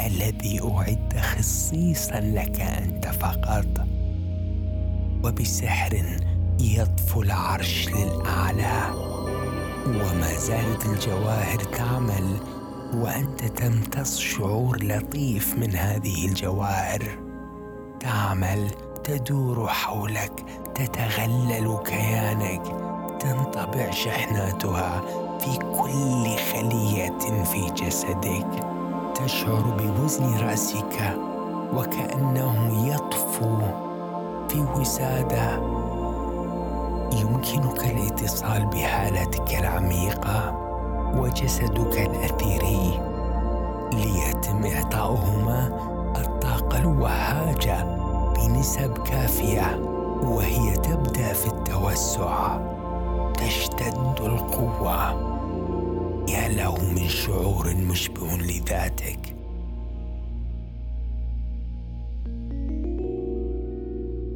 الذي 0.00 0.60
أعد 0.60 1.20
خصيصا 1.20 2.20
لك 2.20 2.60
أنت 2.60 3.06
فقط. 3.06 3.86
وبسحر 5.24 6.18
يطفو 6.60 7.22
العرش 7.22 7.88
للأعلى. 7.88 8.90
وما 9.86 10.34
زالت 10.34 10.86
الجواهر 10.86 11.58
تعمل 11.58 12.36
وأنت 12.94 13.44
تمتص 13.44 14.18
شعور 14.18 14.84
لطيف 14.84 15.54
من 15.58 15.76
هذه 15.76 16.26
الجواهر. 16.26 17.02
تعمل 18.00 18.70
تدور 19.04 19.68
حولك 19.68 20.44
تتغلل 20.74 21.78
كيانك 21.86 22.62
تنطبع 23.20 23.90
شحناتها 23.90 25.02
في 25.38 25.56
كل 25.58 26.36
خلية 26.52 27.44
في 27.44 27.84
جسدك. 27.84 28.75
تشعر 29.24 29.62
بوزن 29.78 30.38
رأسك 30.38 31.16
وكأنه 31.74 32.86
يطفو 32.88 33.58
في 34.48 34.60
وسادة. 34.60 35.56
يمكنك 37.12 37.84
الاتصال 37.84 38.66
بحالتك 38.66 39.58
العميقة 39.58 40.54
وجسدك 41.14 41.98
الاثيري 41.98 43.00
ليتم 43.92 44.66
إعطاؤهما 44.76 45.66
الطاقة 46.16 46.78
الوهاجة 46.78 47.84
بنسب 48.36 48.98
كافية 48.98 49.80
وهي 50.22 50.76
تبدأ 50.76 51.32
في 51.32 51.46
التوسع. 51.46 52.58
تشتد 53.34 54.20
القوة. 54.20 55.35
يا 56.28 56.48
له 56.48 56.90
من 56.92 57.08
شعور 57.08 57.74
مشبه 57.74 58.26
لذاتك. 58.36 59.36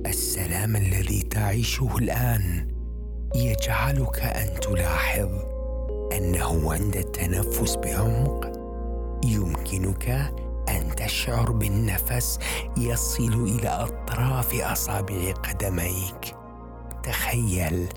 السلام 0.06 0.76
الذي 0.76 1.22
تعيشه 1.22 1.96
الآن 1.98 2.68
يجعلك 3.34 4.20
أن 4.20 4.60
تلاحظ 4.60 5.28
أنه 6.12 6.72
عند 6.72 6.96
التنفس 6.96 7.76
بعمق 7.76 8.52
يمكنك 9.24 10.08
أن 10.68 10.94
تشعر 10.96 11.52
بالنفس 11.52 12.38
يصل 12.76 13.44
إلى 13.44 13.68
أطراف 13.68 14.54
أصابع 14.54 15.32
قدميك. 15.32 16.34
تخيل 17.02 17.88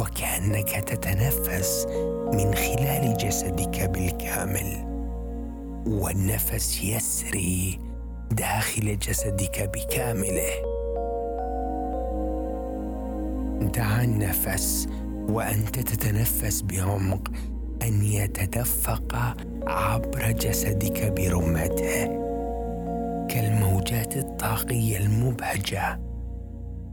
وكأنك 0.00 0.70
تتنفس 0.70 1.86
من 2.32 2.54
خلال 2.54 3.16
جسدك 3.16 3.90
بالكامل. 3.90 4.94
والنفس 5.86 6.84
يسري 6.84 7.78
داخل 8.30 8.98
جسدك 8.98 9.70
بكامله. 9.74 10.74
دع 13.74 14.02
النفس 14.02 14.88
وأنت 15.28 15.78
تتنفس 15.78 16.62
بعمق 16.62 17.28
أن 17.82 18.02
يتدفق 18.02 19.36
عبر 19.66 20.30
جسدك 20.30 21.12
برمته. 21.12 22.04
كالموجات 23.28 24.16
الطاقية 24.16 24.98
المبهجة. 24.98 26.00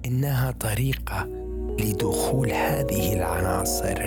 إنها 0.06 0.52
طريقة 0.52 1.41
لدخول 1.80 2.52
هذه 2.52 3.14
العناصر 3.14 4.00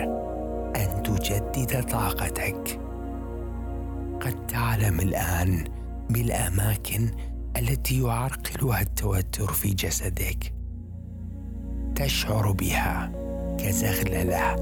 أن 0.76 1.02
تجدد 1.02 1.82
طاقتك. 1.90 2.80
قد 4.20 4.46
تعلم 4.46 5.00
الآن 5.00 5.64
بالأماكن 6.10 7.10
التي 7.56 8.02
يعرقلها 8.02 8.80
التوتر 8.80 9.52
في 9.52 9.68
جسدك. 9.68 10.52
تشعر 11.94 12.52
بها 12.52 13.12
كزغللة 13.58 14.56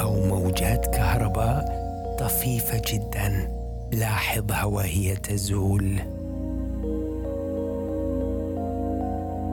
أو 0.00 0.26
موجات 0.26 0.86
كهرباء 0.86 1.88
طفيفة 2.18 2.82
جدا. 2.92 3.58
لاحظها 3.92 4.64
وهي 4.64 5.16
تزول. 5.16 5.98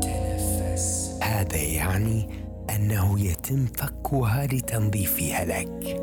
تنفس. 0.02 1.20
هذا 1.24 1.58
يعني 1.58 2.45
أنه 2.76 3.20
يتم 3.20 3.66
فكها 3.66 4.46
لتنظيفها 4.46 5.46
لك 5.46 6.02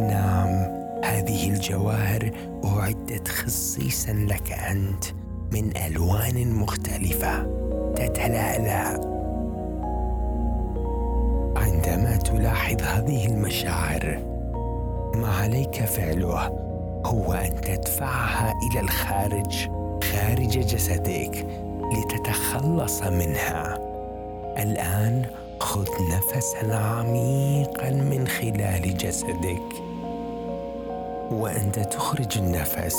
نعم 0.00 0.78
هذه 1.04 1.50
الجواهر 1.50 2.30
أعدت 2.64 3.28
خصيصا 3.28 4.12
لك 4.12 4.52
أنت 4.52 5.04
من 5.52 5.76
ألوان 5.76 6.52
مختلفة 6.52 7.42
تتلالا 7.96 9.00
عندما 11.56 12.16
تلاحظ 12.16 12.82
هذه 12.82 13.26
المشاعر 13.26 14.18
ما 15.14 15.28
عليك 15.28 15.84
فعله 15.84 16.46
هو 17.06 17.32
أن 17.32 17.60
تدفعها 17.60 18.54
إلى 18.70 18.80
الخارج 18.80 19.68
خارج 20.12 20.58
جسدك 20.58 21.46
لتتخلص 21.92 23.02
منها. 23.02 23.78
الآن 24.58 25.26
خذ 25.60 25.88
نفسا 26.10 26.74
عميقا 26.74 27.90
من 27.90 28.28
خلال 28.28 28.96
جسدك. 28.96 29.82
وأنت 31.30 31.78
تخرج 31.78 32.38
النفس 32.38 32.96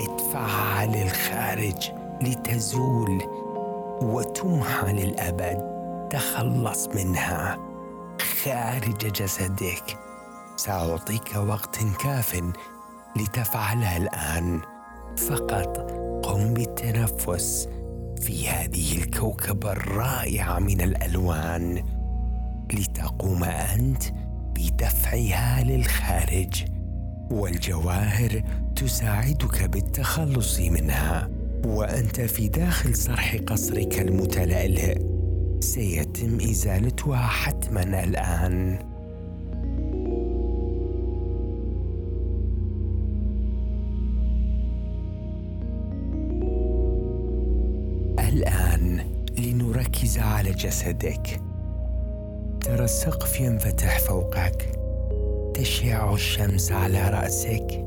ادفعها 0.00 0.86
للخارج 0.86 1.90
لتزول 2.22 3.22
وتمحى 4.02 4.92
للأبد. 4.92 5.72
تخلص 6.10 6.86
منها 6.86 7.58
خارج 8.44 9.12
جسدك. 9.12 9.98
سأعطيك 10.56 11.36
وقت 11.48 11.78
كاف 12.04 12.42
لتفعلها 13.16 13.96
الآن. 13.96 14.60
فقط 15.16 15.90
قم 16.22 16.54
بالتنفس. 16.54 17.68
في 18.22 18.48
هذه 18.48 18.98
الكوكبه 18.98 19.72
الرائعه 19.72 20.58
من 20.58 20.80
الألوان 20.80 21.82
لتقوم 22.74 23.44
أنت 23.44 24.02
بدفعها 24.58 25.64
للخارج 25.64 26.64
والجواهر 27.30 28.42
تساعدك 28.76 29.70
بالتخلص 29.70 30.60
منها. 30.60 31.28
وأنت 31.66 32.20
في 32.20 32.48
داخل 32.48 32.94
صرح 32.96 33.36
قصرك 33.46 34.00
المتلألئ. 34.00 34.98
سيتم 35.60 36.40
إزالتها 36.40 37.26
حتما 37.26 38.04
الآن. 38.04 38.78
جسدك 50.52 51.40
ترى 52.60 52.84
السقف 52.84 53.40
ينفتح 53.40 53.98
فوقك. 53.98 54.78
تشع 55.54 56.12
الشمس 56.14 56.72
على 56.72 57.08
رأسك. 57.08 57.84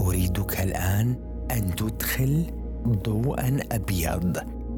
أريدك 0.00 0.60
الآن 0.60 1.16
أن 1.50 1.74
تدخل 1.74 2.46
ضوءا 2.88 3.58
أبيض. 3.72 4.36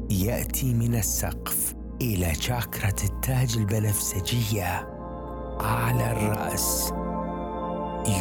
يأتي 0.09 0.73
من 0.73 0.95
السقف 0.95 1.75
إلى 2.01 2.33
شاكرة 2.33 2.95
التاج 3.03 3.57
البنفسجية. 3.57 4.87
على 5.61 6.11
الرأس. 6.11 6.93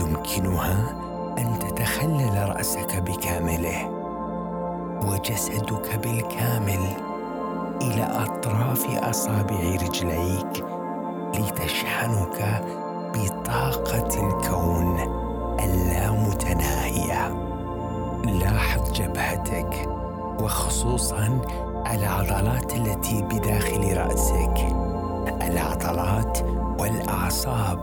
يمكنها 0.00 1.02
أن 1.38 1.58
تتخلل 1.58 2.48
رأسك 2.48 3.02
بكامله. 3.02 3.90
وجسدك 5.06 5.96
بالكامل. 5.96 7.11
إلى 7.80 8.02
أطراف 8.02 8.86
أصابع 8.86 9.60
رجليك 9.82 10.64
لتشحنك 11.34 12.64
بطاقة 13.14 14.28
الكون 14.28 14.98
اللامتناهية. 15.60 17.28
لاحظ 18.24 18.92
جبهتك 18.92 19.88
وخصوصا 20.40 21.40
العضلات 21.90 22.76
التي 22.76 23.22
بداخل 23.22 23.96
رأسك. 23.96 24.66
العضلات 25.42 26.38
والأعصاب 26.80 27.78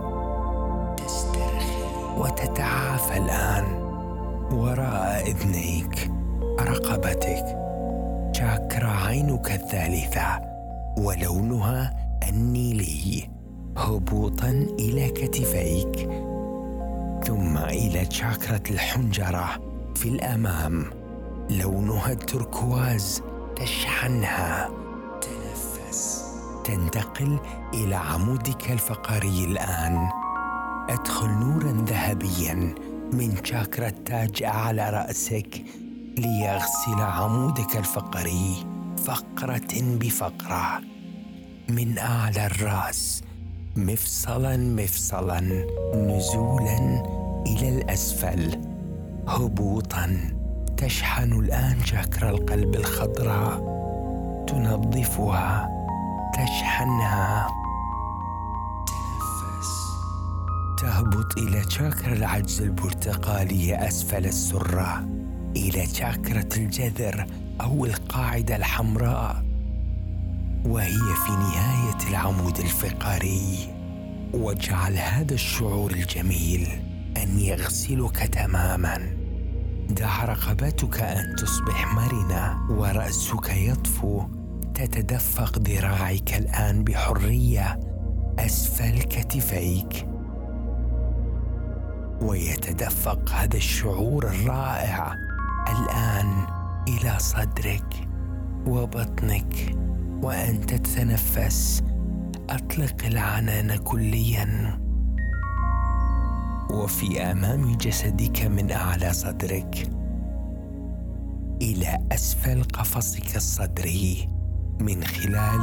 تسترخي 0.96 1.82
وتتعافى 2.18 3.16
الآن 3.16 3.64
وراء 4.52 5.22
إذنيك 5.26 6.10
رقبتك 6.60 7.69
شاكرا 8.40 8.88
عينك 8.88 9.50
الثالثة 9.50 10.40
ولونها 10.98 11.94
النيلي 12.28 13.28
هبوطا 13.76 14.48
إلى 14.78 15.08
كتفيك. 15.08 16.10
ثم 17.24 17.56
إلى 17.58 18.10
شاكرة 18.10 18.62
الحنجرة 18.70 19.48
في 19.94 20.08
الأمام 20.08 20.90
لونها 21.50 22.12
التركواز 22.12 23.22
تشحنها. 23.56 24.68
تنفس. 25.20 26.24
تنتقل 26.64 27.38
إلى 27.74 27.94
عمودك 27.94 28.70
الفقري 28.70 29.44
الآن. 29.44 30.08
أدخل 30.88 31.28
نورا 31.28 31.84
ذهبيا 31.88 32.74
من 33.12 33.44
شاكرة 33.44 33.94
تاج 34.06 34.42
على 34.42 34.90
رأسك. 34.90 35.62
ليغسل 36.18 37.00
عمودك 37.00 37.76
الفقري 37.76 38.66
فقرة 39.04 39.80
بفقرة 39.80 40.80
من 41.68 41.98
اعلى 41.98 42.46
الرأس 42.46 43.22
مفصلا 43.76 44.56
مفصلا 44.56 45.40
نزولا 45.94 47.02
إلى 47.46 47.68
الأسفل 47.68 48.60
هبوطا 49.28 50.34
تشحن 50.76 51.32
الآن 51.32 51.84
شاكرا 51.84 52.30
القلب 52.30 52.74
الخضراء 52.74 53.70
تنظفها 54.48 55.68
تشحنها. 56.34 57.48
تنفس. 58.86 59.72
تهبط 60.80 61.38
إلى 61.38 61.70
شاكرا 61.70 62.12
العجز 62.12 62.62
البرتقالي 62.62 63.88
أسفل 63.88 64.26
السره 64.26 65.04
إلى 65.56 65.86
شاكرة 65.86 66.48
الجذر 66.56 67.26
أو 67.60 67.84
القاعدة 67.84 68.56
الحمراء 68.56 69.44
وهي 70.64 71.14
في 71.26 71.30
نهاية 71.30 72.10
العمود 72.10 72.58
الفقري. 72.58 73.74
واجعل 74.34 74.96
هذا 74.96 75.34
الشعور 75.34 75.90
الجميل 75.90 76.68
أن 77.16 77.38
يغسلك 77.38 78.16
تماما. 78.16 79.16
دع 79.90 80.24
رقبتك 80.24 81.00
أن 81.00 81.36
تصبح 81.36 81.94
مرنة 81.94 82.70
ورأسك 82.70 83.50
يطفو. 83.56 84.22
تتدفق 84.74 85.58
ذراعك 85.58 86.34
الآن 86.34 86.84
بحرية 86.84 87.80
أسفل 88.38 89.02
كتفيك. 89.02 90.06
ويتدفق 92.22 93.30
هذا 93.30 93.56
الشعور 93.56 94.26
الرائع 94.26 95.29
الآن 95.70 96.46
إلى 96.88 97.18
صدرك 97.18 98.08
وبطنك 98.66 99.76
وانت 100.22 100.74
تتنفس. 100.74 101.82
أطلق 102.50 103.04
العنان 103.04 103.76
كليا. 103.76 104.80
وفي 106.70 107.22
أمام 107.22 107.76
جسدك 107.76 108.44
من 108.44 108.70
أعلى 108.70 109.12
صدرك. 109.12 109.90
إلى 111.62 111.98
أسفل 112.12 112.62
قفصك 112.64 113.36
الصدري. 113.36 114.28
من 114.80 115.04
خلال 115.04 115.60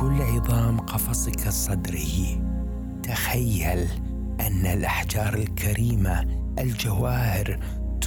كل 0.00 0.22
عظام 0.22 0.80
قفصك 0.80 1.46
الصدري. 1.46 2.42
تخيل 3.02 3.88
أن 4.40 4.66
الأحجار 4.66 5.34
الكريمة 5.34 6.24
الجواهر 6.58 7.58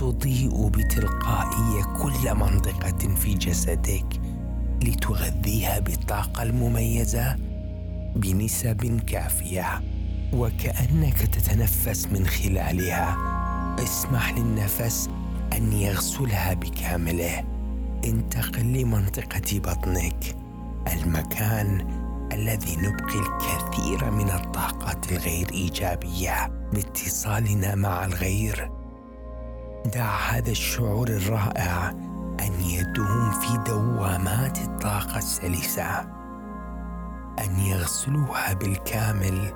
تضيء 0.01 0.67
بتلقائيه 0.67 1.83
كل 2.01 2.35
منطقة 2.35 3.15
في 3.15 3.33
جسدك 3.33 4.21
لتغذيها 4.83 5.79
بالطاقة 5.79 6.43
المميزة 6.43 7.35
بنسب 8.15 8.99
كافية 9.07 9.81
وكأنك 10.33 11.17
تتنفس 11.17 12.07
من 12.07 12.27
خلالها. 12.27 13.17
اسمح 13.83 14.33
للنفس 14.33 15.09
أن 15.53 15.73
يغسلها 15.73 16.53
بكامله. 16.53 17.43
انتقل 18.05 18.73
لمنطقة 18.73 19.59
بطنك 19.59 20.35
المكان 20.93 21.87
الذي 22.31 22.75
نبقي 22.75 23.19
الكثير 23.19 24.11
من 24.11 24.29
الطاقات 24.29 25.11
الغير 25.11 25.51
إيجابية. 25.53 26.47
لاتصالنا 26.73 27.75
مع 27.75 28.05
الغير 28.05 28.80
دع 29.85 30.15
هذا 30.29 30.51
الشعور 30.51 31.07
الرائع 31.07 31.89
أن 32.39 32.53
يدوم 32.61 33.31
في 33.31 33.57
دوامات 33.71 34.57
الطاقة 34.57 35.17
السلسة 35.17 35.99
أن 37.39 37.59
يغسلوها 37.59 38.53
بالكامل 38.53 39.53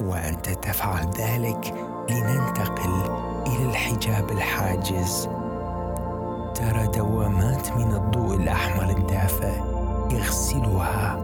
وانت 0.00 0.48
تفعل 0.48 1.10
ذلك 1.18 1.74
لننتقل 2.10 3.10
إلى 3.46 3.70
الحجاب 3.70 4.30
الحاجز. 4.30 5.28
ترى 6.54 6.86
دوامات 6.86 7.72
من 7.72 7.94
الضوء 7.94 8.36
الأحمر 8.36 8.90
الدافئ 8.90 9.60
يغسلها 10.10 11.16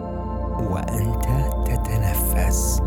وأنت 0.60 1.26
تتنفس. 1.66 2.82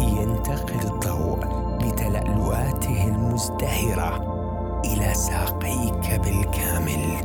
ينتقل 0.00 0.92
الضوء 0.92 1.38
بتلألؤاته 1.82 3.04
المزدهرة. 3.04 4.37
إلى 4.92 5.14
ساقيك 5.14 6.20
بالكامل 6.20 7.20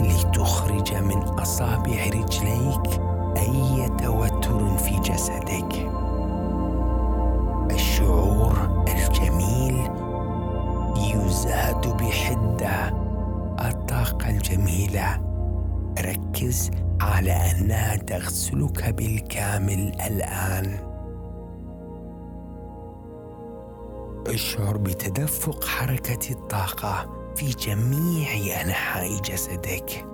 لتخرج 0.00 0.94
من 0.94 1.22
أصابع 1.22 2.04
رجليك 2.06 3.00
أي 3.36 3.88
توتر 4.02 4.78
في 4.78 5.00
جسدك. 5.00 5.90
الشعور 7.70 8.84
الجميل 8.88 9.90
يزاد 10.96 11.96
بحدة. 11.96 12.88
الطاقه 13.60 14.30
الجميله 14.30 15.20
ركز 15.98 16.70
على 17.00 17.32
أنها 17.32 17.96
تغسلك 17.96 18.94
بالكامل 18.94 19.92
الآن. 20.06 20.89
اشعر 24.34 24.76
بتدفق 24.76 25.64
حركة 25.64 26.30
الطاقة 26.30 27.10
في 27.36 27.50
جميع 27.50 28.60
أنحاء 28.62 29.20
جسدك. 29.20 30.06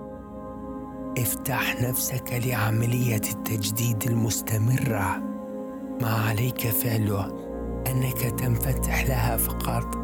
افتح 1.18 1.82
نفسك 1.82 2.32
لعملية 2.46 3.16
التجديد 3.16 4.02
المستمرة. 4.02 5.16
ما 6.00 6.10
عليك 6.28 6.66
فعله 6.68 7.26
أنك 7.86 8.40
تنفتح 8.40 9.04
لها 9.06 9.36
فقط. 9.36 9.96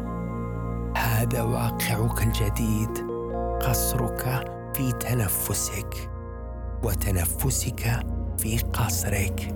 هذا 0.97 1.41
واقعك 1.41 2.23
الجديد 2.23 2.97
قصرك 3.61 4.51
في 4.75 4.91
تنفسك 4.91 6.09
وتنفسك 6.83 7.99
في 8.37 8.57
قصرك. 8.57 9.55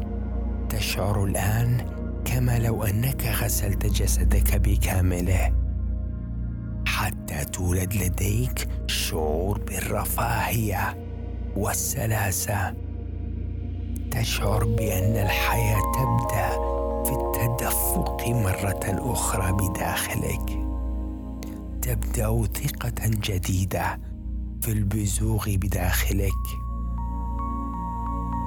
تشعر 0.69 1.23
الآن 1.23 1.96
كما 2.27 2.59
لو 2.59 2.83
أنك 2.83 3.23
غسلت 3.25 3.85
جسدك 3.85 4.55
بكامله. 4.55 5.53
حتى 6.85 7.45
تولد 7.45 7.93
لديك 7.93 8.69
شعور 8.87 9.59
بالرفاهية 9.59 10.97
والسلاسة. 11.55 12.73
تشعر 14.11 14.63
بأن 14.63 15.25
الحياة 15.25 15.81
تبدأ 15.95 16.49
في 17.05 17.11
التدفق 17.11 18.27
مرة 18.27 19.11
أخرى 19.11 19.51
بداخلك. 19.51 20.59
تبدأ 21.81 22.45
ثقة 22.45 23.07
جديدة 23.07 23.99
في 24.61 24.71
البزوغ 24.71 25.45
بداخلك. 25.55 26.43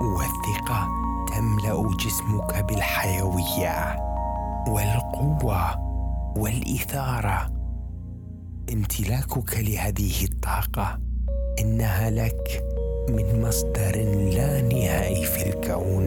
والثقة 0.01 1.10
تملا 1.41 1.97
جسمك 1.97 2.65
بالحيوية 2.65 3.97
والقوة 4.69 5.79
والإثارة. 6.39 7.51
امتلاكك 8.73 9.59
لهذه 9.59 10.25
الطاقة 10.25 11.01
إنها 11.61 12.11
لك 12.11 12.65
من 13.09 13.43
مصدر 13.43 13.97
لا 14.37 14.63
نهائي 14.63 15.25
في 15.25 15.49
الكون. 15.49 16.05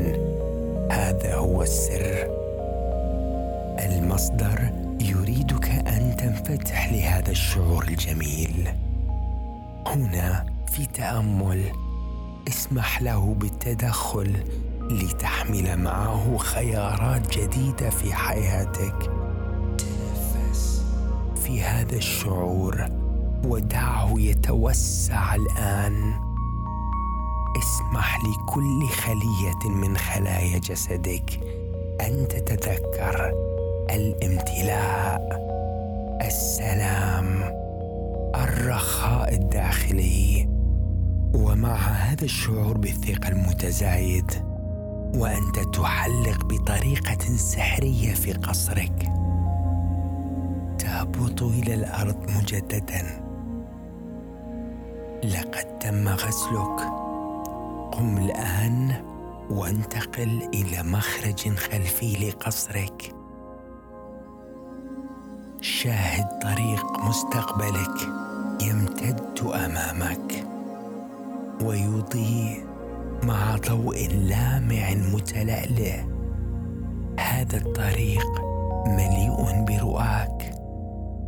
هذا 0.92 1.36
هو 1.36 1.64
السر. 1.64 2.28
المصدر 3.80 4.72
يريدك 5.02 5.70
أن 5.70 6.16
تنفتح 6.18 6.92
لهذا 6.94 7.32
الشعور 7.32 7.84
الجميل. 7.84 8.70
هنا 9.88 10.46
في 10.68 10.86
تأمل 10.86 11.64
اسمح 12.48 13.02
له 13.02 13.36
بالتدخل 13.40 14.36
لتحمل 14.92 15.80
معه 15.80 16.38
خيارات 16.38 17.38
جديدة 17.38 17.90
في 17.90 18.14
حياتك. 18.14 19.12
تنفس. 19.78 20.86
في 21.36 21.62
هذا 21.62 21.96
الشعور 21.96 22.86
ودعه 23.46 24.14
يتوسع 24.18 25.36
الآن. 25.36 26.14
اسمح 27.58 28.20
لكل 28.20 28.88
خلية 28.88 29.76
من 29.76 29.98
خلايا 29.98 30.60
جسدك. 30.60 31.40
ان 32.02 32.28
تتذكر 32.28 33.34
الامتلاء 33.90 35.44
السلام 36.22 37.44
الرخاء 38.36 39.34
الداخلي. 39.34 40.50
ومع 41.36 41.76
هذا 41.76 42.24
الشعور 42.24 42.78
بالثقة 42.78 43.30
المتزايد 43.30 44.43
وأنت 45.16 45.60
تحلق 45.60 46.46
بطريقة 46.46 47.38
سحرية 47.38 48.14
في 48.14 48.34
قصرك. 48.34 49.12
تهبط 50.80 51.44
إلى 51.44 51.74
الأرض 51.74 52.32
مجددا. 52.38 53.24
لقد 55.24 55.80
تم 55.80 56.08
غسلك. 56.08 56.80
قم 57.92 58.18
الآن 58.18 58.94
وانتقل 59.50 60.50
إلى 60.54 60.84
مخرج 60.84 61.56
خلفي 61.56 62.28
لقصرك. 62.28 63.16
شاهد 65.62 66.40
طريق 66.40 67.06
مستقبلك 67.06 68.10
يمتد 68.62 69.40
أمامك. 69.48 70.48
ويضيء 71.64 72.73
مع 73.24 73.56
ضوء 73.56 74.08
لامع 74.08 74.94
متلألئ. 75.14 76.00
هذا 77.20 77.58
الطريق 77.58 78.42
مليء 78.88 79.66
برؤاك 79.66 80.56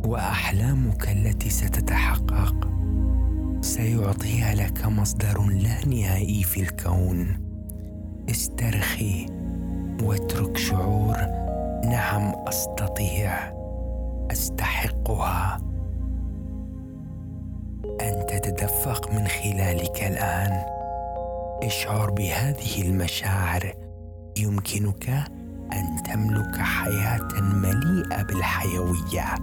وأحلامك 0.06 1.08
التي 1.08 1.50
ستتحقق 1.50 2.68
سيعطيها 3.60 4.54
لك 4.54 4.86
مصدر 4.86 5.42
لا 5.42 5.88
نهائي 5.88 6.42
في 6.42 6.60
الكون. 6.60 7.46
استرخي 8.30 9.26
واترك 10.02 10.56
شعور 10.56 11.16
نعم 11.84 12.32
أستطيع 12.48 13.32
أستحقها. 14.30 15.58
أن 18.00 18.26
تتدفق 18.26 19.12
من 19.12 19.26
خلالك 19.26 20.04
الآن. 20.04 20.75
اشعر 21.62 22.10
بهذه 22.10 22.82
المشاعر. 22.82 23.72
يمكنك 24.36 25.08
أن 25.72 26.02
تملك 26.02 26.56
حياة 26.56 27.28
مليئة 27.40 28.22
بالحيوية 28.22 29.34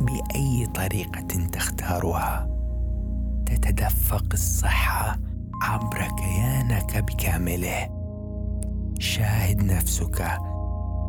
بأي 0.00 0.66
طريقة 0.74 1.46
تختارها. 1.52 2.48
تتدفق 3.46 4.24
الصحة 4.32 5.18
عبر 5.62 6.08
كيانك 6.18 6.96
بكامله. 6.96 7.88
شاهد 8.98 9.64
نفسك 9.64 10.38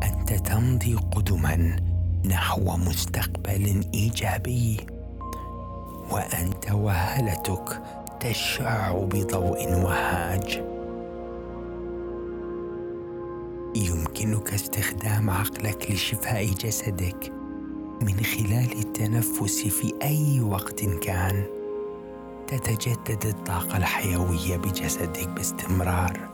انت 0.02 0.32
تمضي 0.32 0.94
قدما 0.94 1.76
نحو 2.24 2.76
مستقبل 2.76 3.84
إيجابي 3.94 4.76
وأنت 6.10 6.70
وهالتك 6.70 7.82
تشع 8.20 8.92
بضوء 8.92 9.74
وهاج. 9.82 10.62
يمكنك 13.76 14.54
استخدام 14.54 15.30
عقلك 15.30 15.90
لشفاء 15.90 16.46
جسدك 16.46 17.32
من 18.02 18.20
خلال 18.20 18.78
التنفس 18.78 19.66
في 19.66 19.94
أي 20.02 20.40
وقت 20.40 20.84
كان. 20.84 21.44
تتجدد 22.46 23.26
الطاقة 23.26 23.76
الحيوية 23.76 24.56
بجسدك 24.56 25.28
باستمرار 25.28 26.28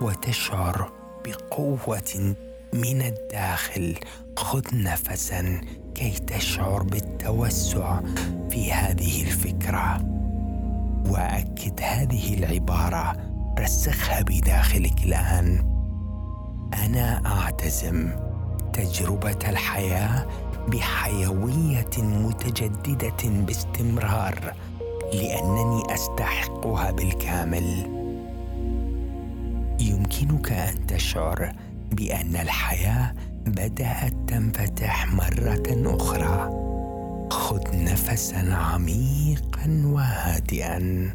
وتشعر 0.00 0.92
بقوة 1.24 2.34
من 2.72 3.02
الداخل. 3.02 3.94
خذ 4.36 4.64
نفسا 4.72 5.60
كي 5.94 6.10
تشعر 6.10 6.82
بالتوسع 6.82 8.00
في 8.50 8.72
هذه 8.72 9.22
الفكرة. 9.22 10.17
وأكد 11.08 11.80
هذه 11.80 12.34
العبارة. 12.34 13.16
رسخها 13.58 14.22
بداخلك 14.22 15.04
الآن. 15.04 15.78
أنا 16.84 17.26
أعتزم 17.26 18.10
تجربة 18.72 19.38
الحياة 19.48 20.26
بحيوية 20.68 21.90
متجددة 21.98 23.22
باستمرار 23.24 24.54
لأنني 25.12 25.94
أستحقها 25.94 26.90
بالكامل. 26.90 27.98
يمكنك 29.80 30.52
أن 30.52 30.86
تشعر 30.86 31.52
بأن 31.92 32.36
الحياة 32.36 33.14
بدأت 33.46 34.14
تنفتح 34.26 35.14
مرة 35.14 35.96
أخرى. 35.96 36.67
خذ 37.30 37.62
نفسا 37.72 38.54
عميقا 38.54 39.82
وهادئا. 39.84 41.10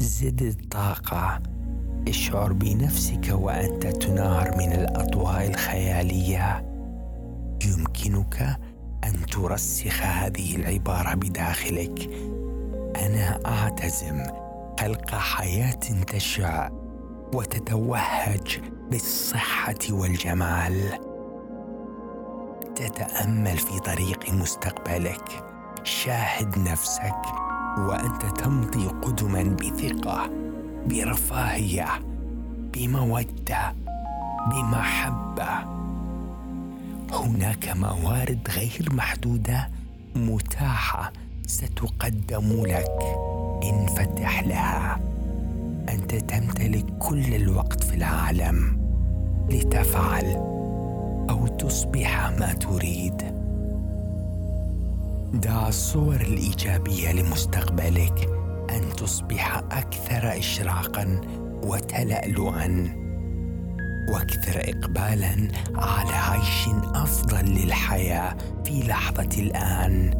زد 0.00 0.42
الطاقة. 0.42 1.42
اشعر 2.08 2.52
بنفسك 2.52 3.28
وأنت 3.32 3.86
تنار 3.86 4.58
من 4.58 4.72
الأضواء 4.72 5.46
الخيالية. 5.50 6.74
يمكنك 7.64 8.58
أن 9.04 9.26
ترسخ 9.26 10.02
هذه 10.02 10.56
العبارة 10.56 11.14
بداخلك. 11.14 12.10
أنا 12.96 13.40
أعتزم. 13.46 14.22
خلق 14.80 15.14
حياة 15.14 16.02
تشع 16.06 16.70
وتتوهج 17.34 18.60
بالصحه 18.90 19.74
والجمال. 19.90 20.98
تتأمل 22.76 23.58
في 23.58 23.80
طريق 23.80 24.32
مستقبلك. 24.32 25.44
شاهد 25.84 26.58
نفسك 26.58 27.22
وأنت 27.78 28.40
تمضي 28.40 28.86
قدما 28.86 29.42
بثقة 29.42 30.30
برفاهية 30.86 31.88
بمودة 32.72 33.74
بمحبة. 34.50 35.74
هناك 37.12 37.76
موارد 37.76 38.48
غير 38.56 38.88
محدودة 38.92 39.68
متاحة 40.16 41.12
ستقدم 41.46 42.62
لك. 42.66 42.98
انفتح 43.64 44.42
لها. 44.42 45.00
أنت 45.88 46.14
تمتلك 46.14 46.98
كل 46.98 47.34
الوقت 47.34 47.84
في 47.84 47.94
العالم 47.94 48.78
لتفعل. 49.50 50.54
أو 51.30 51.46
تصبح 51.46 52.30
ما 52.30 52.52
تريد. 52.52 53.22
دع 55.34 55.68
الصور 55.68 56.14
الإيجابية 56.14 57.12
لمستقبلك 57.12 58.28
أن 58.70 58.96
تصبح 58.96 59.56
أكثر 59.56 60.38
اشراقا 60.38 61.20
وتلالؤا. 61.62 62.88
وأكثر 64.08 64.60
اقبالا 64.60 65.48
على 65.74 66.12
عيش 66.12 66.68
أفضل 66.94 67.44
للحياة 67.44 68.36
في 68.64 68.82
لحظة 68.82 69.28
الآن. 69.38 70.10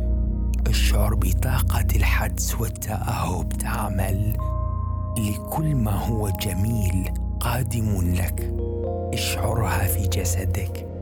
اشعر 0.67 1.15
بطاقة 1.15 1.87
الحدس 1.97 2.55
والتأهب. 2.61 3.49
تعمل 3.49 4.37
لكل 5.19 5.75
ما 5.75 5.93
هو 5.93 6.31
جميل 6.31 7.11
قادم 7.41 8.15
لك. 8.15 8.55
اشعرها 9.15 9.87
في 9.87 10.09
جسدك. 10.09 10.94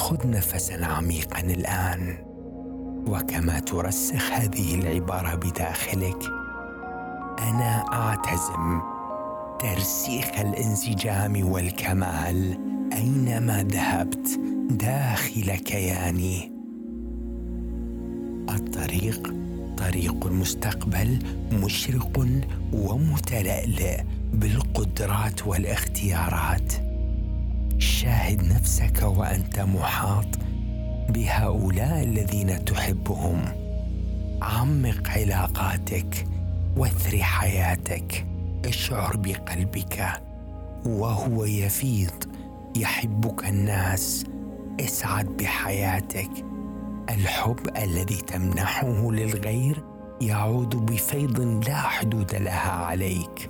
خذ 0.00 0.30
نفسا 0.30 0.84
عميقا 0.84 1.40
الآن 1.40 2.16
وكما 3.06 3.58
ترسخ 3.58 4.32
هذه 4.32 4.74
العبارة 4.74 5.34
بداخلك 5.34 6.22
أنا 7.38 7.84
أعتزم 7.92 8.80
ترسيخ 9.60 10.26
الانسجام 10.38 11.50
والكمال 11.50 12.58
أينما 12.92 13.62
ذهبت 13.62 14.40
داخل 14.70 15.56
كياني. 15.56 16.52
الطريق 18.50 19.34
طريق 19.78 20.26
المستقبل 20.26 21.18
مشرق 21.52 22.26
ومتلألئ 22.72 24.00
بالقدرات 24.32 25.46
والاختيارات. 25.46 26.89
شاهد 28.00 28.52
نفسك 28.52 29.02
وأنت 29.02 29.60
محاط 29.60 30.26
بهؤلاء 31.08 32.02
الذين 32.02 32.64
تحبهم. 32.64 33.44
عمق 34.42 35.08
علاقاتك 35.08 36.26
واثر 36.76 37.18
حياتك. 37.22 38.26
اشعر 38.64 39.16
بقلبك 39.16 40.06
وهو 40.86 41.44
يفيض. 41.44 42.24
يحبك 42.76 43.44
الناس. 43.44 44.24
اسعد 44.80 45.26
بحياتك. 45.26 46.30
الحب 47.10 47.76
الذي 47.76 48.16
تمنحه 48.16 49.12
للغير 49.12 49.84
يعود 50.20 50.76
بفيض 50.76 51.40
لا 51.68 51.76
حدود 51.76 52.34
لها 52.34 52.70
عليك. 52.70 53.48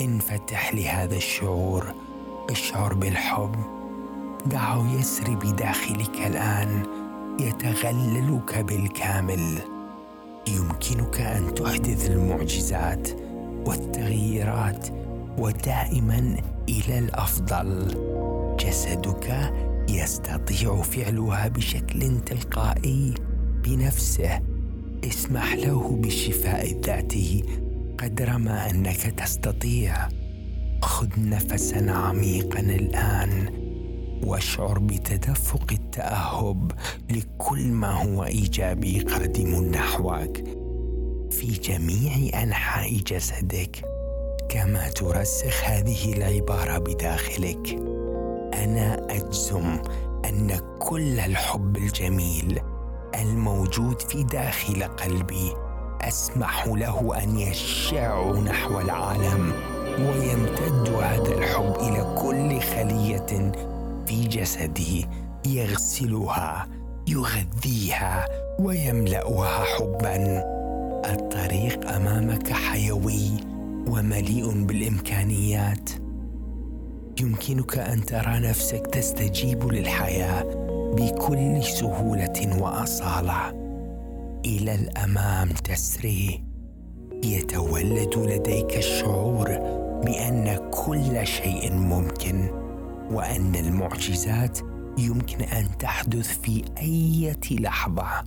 انفتح 0.00 0.74
لهذا 0.74 1.16
الشعور. 1.16 2.11
اشعر 2.50 2.94
بالحب. 2.94 3.54
دعه 4.46 4.98
يسري 4.98 5.34
بداخلك 5.34 6.26
الآن. 6.26 6.82
يتغللك 7.40 8.58
بالكامل. 8.58 9.58
يمكنك 10.48 11.20
أن 11.20 11.54
تحدث 11.54 12.10
المعجزات 12.10 13.08
والتغييرات 13.66 14.88
ودائما 15.38 16.36
إلى 16.68 16.98
الأفضل. 16.98 17.86
جسدك 18.60 19.52
يستطيع 19.88 20.82
فعلها 20.82 21.48
بشكل 21.48 22.20
تلقائي 22.20 23.14
بنفسه. 23.64 24.40
اسمح 25.04 25.54
له 25.54 25.98
بالشفاء 26.02 26.70
الذاتي 26.72 27.44
قدر 27.98 28.38
ما 28.38 28.70
أنك 28.70 28.96
تستطيع. 28.96 30.21
خذ 30.82 31.08
نفسا 31.18 31.90
عميقا 31.90 32.60
الآن 32.60 33.62
واشعر 34.24 34.78
بتدفق 34.78 35.72
التأهب 35.72 36.72
لكل 37.10 37.72
ما 37.72 37.90
هو 37.90 38.24
إيجابي 38.24 39.00
قادم 39.00 39.64
نحوك. 39.64 40.36
في 41.30 41.46
جميع 41.46 42.42
أنحاء 42.42 42.96
جسدك 42.96 43.84
كما 44.48 44.88
ترسخ 44.88 45.64
هذه 45.64 46.12
العبارة 46.12 46.78
بداخلك 46.78 47.78
أنا 48.54 49.06
أجزم 49.10 49.82
أن 50.24 50.60
كل 50.78 51.20
الحب 51.20 51.76
الجميل 51.76 52.60
الموجود 53.14 54.00
في 54.02 54.24
داخل 54.24 54.82
قلبي 54.82 55.52
أسمح 56.00 56.66
له 56.66 57.22
أن 57.22 57.38
يشع 57.38 58.32
نحو 58.32 58.80
العالم. 58.80 59.71
ويمتد 59.98 60.88
هذا 60.88 61.34
الحب 61.38 61.74
إلى 61.80 62.14
كل 62.22 62.60
خلية 62.60 63.52
في 64.06 64.24
جسدي 64.28 65.06
يغسلها 65.46 66.68
يغذيها 67.08 68.24
ويملأها 68.60 69.64
حبا. 69.64 70.42
الطريق 71.12 71.90
أمامك 71.90 72.52
حيوي 72.52 73.30
ومليء 73.88 74.64
بالإمكانيات. 74.64 75.90
يمكنك 77.20 77.78
أن 77.78 78.04
ترى 78.06 78.38
نفسك 78.38 78.86
تستجيب 78.86 79.72
للحياة 79.72 80.44
بكل 80.96 81.62
سهولة 81.62 82.58
وأصالة. 82.62 83.50
إلى 84.44 84.74
الأمام 84.74 85.48
تسري. 85.48 86.44
يتولد 87.24 88.14
لديك 88.18 88.76
الشعور 88.76 89.48
بأن 90.04 90.70
كل 90.70 91.26
شيء 91.26 91.72
ممكن 91.72 92.48
وأن 93.10 93.56
المعجزات 93.56 94.58
يمكن 94.98 95.40
أن 95.40 95.78
تحدث 95.78 96.38
في 96.38 96.64
أي 96.78 97.36
لحظة. 97.50 98.24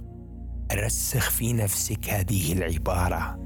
رسخ 0.74 1.30
في 1.30 1.54
نفسك 1.54 2.10
هذه 2.10 2.54
العبارة. 2.54 3.40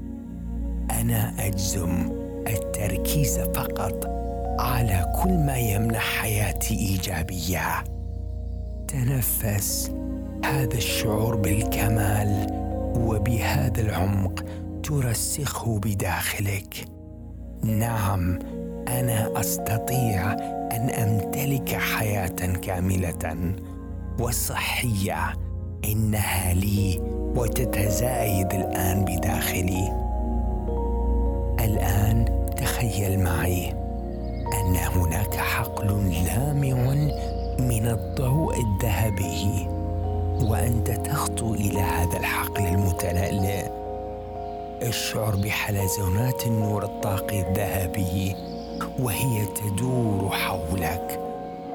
أنا 0.90 1.46
أجزم 1.46 2.12
التركيز 2.46 3.38
فقط 3.38 4.06
على 4.58 5.12
كل 5.22 5.32
ما 5.32 5.58
يمنح 5.58 6.20
حياتي 6.20 6.74
إيجابية. 6.74 7.84
تنفس 8.88 9.90
هذا 10.44 10.74
الشعور 10.74 11.36
بالكمال 11.36 12.46
وبهذا 12.96 13.80
العمق 13.80 14.44
ترسخه 14.82 15.78
بداخلك. 15.78 16.99
نعم 17.64 18.38
أنا 18.88 19.40
أستطيع 19.40 20.32
أن 20.72 20.90
أمتلك 20.90 21.74
حياة 21.74 22.56
كاملة 22.62 23.54
وصحية. 24.18 25.34
إنها 25.84 26.54
لي 26.54 27.00
وتتزايد 27.36 28.52
الآن 28.52 29.04
بداخلي. 29.04 29.92
الآن 31.60 32.24
تخيل 32.56 33.20
معي 33.20 33.70
أن 34.60 34.76
هناك 34.76 35.34
حقل 35.34 36.14
لامع 36.26 36.94
من 37.58 37.86
الضوء 37.86 38.54
الذهبي 38.60 39.68
وأنت 40.42 40.90
تخطو 40.90 41.54
إلى 41.54 41.80
هذا 41.80 42.18
الحقل 42.18 42.66
المتلألئ. 42.66 43.79
اشعر 44.82 45.36
بحلزونات 45.36 46.46
النور 46.46 46.84
الطاقي 46.84 47.40
الذهبي 47.40 48.36
وهي 48.98 49.46
تدور 49.46 50.30
حولك 50.30 51.20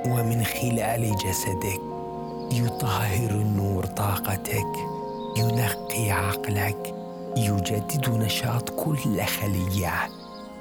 ومن 0.05 0.43
خلال 0.43 1.15
جسدك 1.15 1.81
يطهر 2.51 3.29
النور 3.29 3.85
طاقتك 3.85 4.73
ينقي 5.37 6.11
عقلك 6.11 6.95
يجدد 7.37 8.09
نشاط 8.09 8.69
كل 8.69 9.21
خلية. 9.21 10.09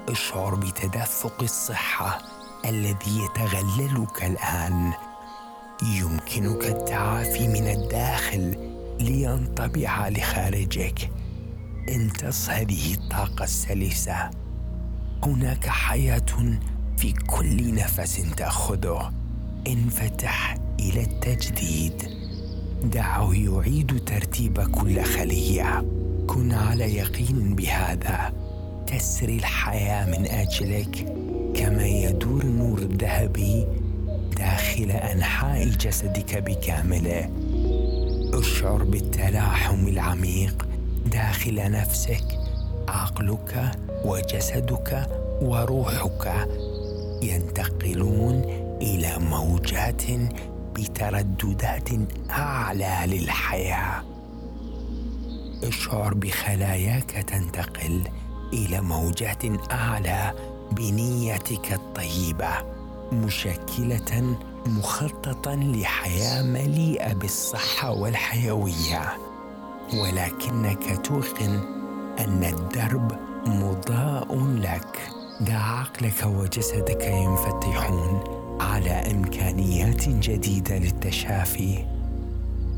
اشعر 0.09 0.55
بتدفق 0.55 1.41
الصحة 1.41 2.21
الذي 2.65 3.23
يتغللك 3.23 4.23
الآن. 4.23 4.93
يمكنك 5.83 6.65
التعافي 6.65 7.47
من 7.47 7.67
الداخل 7.67 8.71
لينطبع 8.99 10.09
لخارجك. 10.09 11.09
امتص 11.89 12.49
هذه 12.49 12.93
الطاقة 12.93 13.43
السلسة 13.43 14.29
هناك 15.23 15.67
حياة 15.67 16.25
في 16.97 17.11
كل 17.11 17.75
نفس 17.75 18.21
تأخذه. 18.37 19.13
انفتح 19.67 20.57
إلى 20.79 21.01
التجديد 21.01 21.93
دعه 22.83 23.33
يعيد 23.33 24.03
ترتيب 24.05 24.61
كل 24.61 25.03
خلية. 25.03 25.85
كن 26.27 26.51
على 26.51 26.95
يقين 26.95 27.55
بهذا. 27.55 28.33
تسري 28.87 29.35
الحياة 29.37 30.05
من 30.05 30.25
آجلك 30.25 31.05
كما 31.55 31.85
يدور 31.85 32.41
النور 32.41 32.79
الذهبي 32.79 33.67
داخل 34.37 34.91
أنحاء 34.91 35.65
جسدك 35.69 36.37
بكامله. 36.37 37.29
أشعر 38.33 38.83
بالتلاحم 38.83 39.87
العميق 39.87 40.67
داخل 41.05 41.71
نفسك 41.71 42.39
عقلك 42.87 43.71
وجسدك 44.05 45.07
وروحك 45.41 46.47
ينتقلون 47.21 48.43
إلى 48.81 49.17
موجات 49.19 50.03
بترددات 50.75 51.89
أعلى 52.31 52.99
للحياة. 53.05 54.03
اشعر 55.63 56.13
بخلاياك 56.13 57.11
تنتقل 57.11 58.01
إلى 58.53 58.81
موجات 58.81 59.71
أعلى 59.71 60.33
بنيتك 60.71 61.73
الطيبة 61.73 62.49
مشكلة 63.11 64.35
مخططا 64.65 65.55
لحياة 65.55 66.43
مليئة 66.43 67.13
بالصحة 67.13 67.91
والحيوية. 67.91 69.17
ولكنك 69.93 71.05
توقن 71.05 71.59
أن 72.19 72.43
الدرب 72.43 73.11
مضاء 73.47 74.45
لك. 74.45 75.09
دع 75.41 75.59
عقلك 75.59 76.25
وجسدك 76.25 77.03
ينفتحون 77.03 78.23
على 78.61 78.89
إمكانيات 78.89 80.09
جديدة 80.09 80.77
للتشافي. 80.77 81.85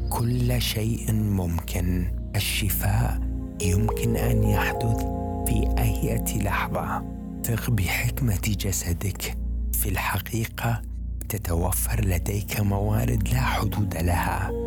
كل 0.09 0.61
شيء 0.61 1.13
ممكن. 1.13 2.07
الشفاء 2.35 3.19
يمكن 3.61 4.17
أن 4.17 4.43
يحدث 4.43 5.01
في 5.47 5.75
أي 5.77 6.23
لحظة. 6.43 7.03
ثق 7.43 7.69
بحكمة 7.69 8.41
جسدك. 8.47 9.37
في 9.73 9.89
الحقيقة 9.89 10.81
تتوفر 11.29 12.05
لديك 12.05 12.59
موارد 12.59 13.27
لا 13.33 13.41
حدود 13.41 13.97
لها. 13.97 14.66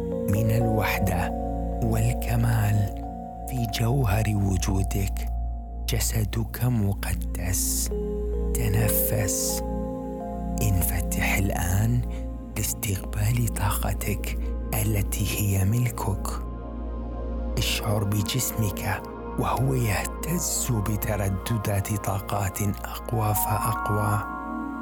والكمال 2.31 2.95
في 3.49 3.67
جوهر 3.81 4.25
وجودك 4.29 5.29
جسدك 5.89 6.65
مقدس. 6.65 7.91
تنفس. 8.55 9.63
انفتح 10.63 11.37
الآن 11.39 12.01
لاستقبال 12.57 13.49
طاقتك 13.55 14.39
التي 14.75 15.27
هي 15.39 15.65
ملكك. 15.65 16.29
اشعر 17.59 18.05
بجسمك 18.05 19.03
وهو 19.39 19.75
يهتز 19.75 20.73
بترددات 20.89 21.93
طاقات 22.05 22.63
أقوى 22.63 23.35
فأقوى. 23.35 24.21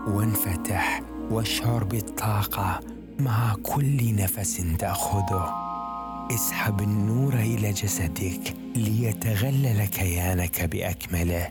وانفتح 0.08 1.02
واشعر 1.30 1.84
بالطاقة 1.84 2.80
مع 3.18 3.54
كل 3.62 4.14
نفس 4.16 4.62
تأخذه. 4.78 5.67
اسحب 6.30 6.80
النور 6.80 7.34
إلى 7.34 7.72
جسدك 7.72 8.54
ليتغلل 8.76 9.84
كيانك 9.84 10.62
بأكمله. 10.64 11.48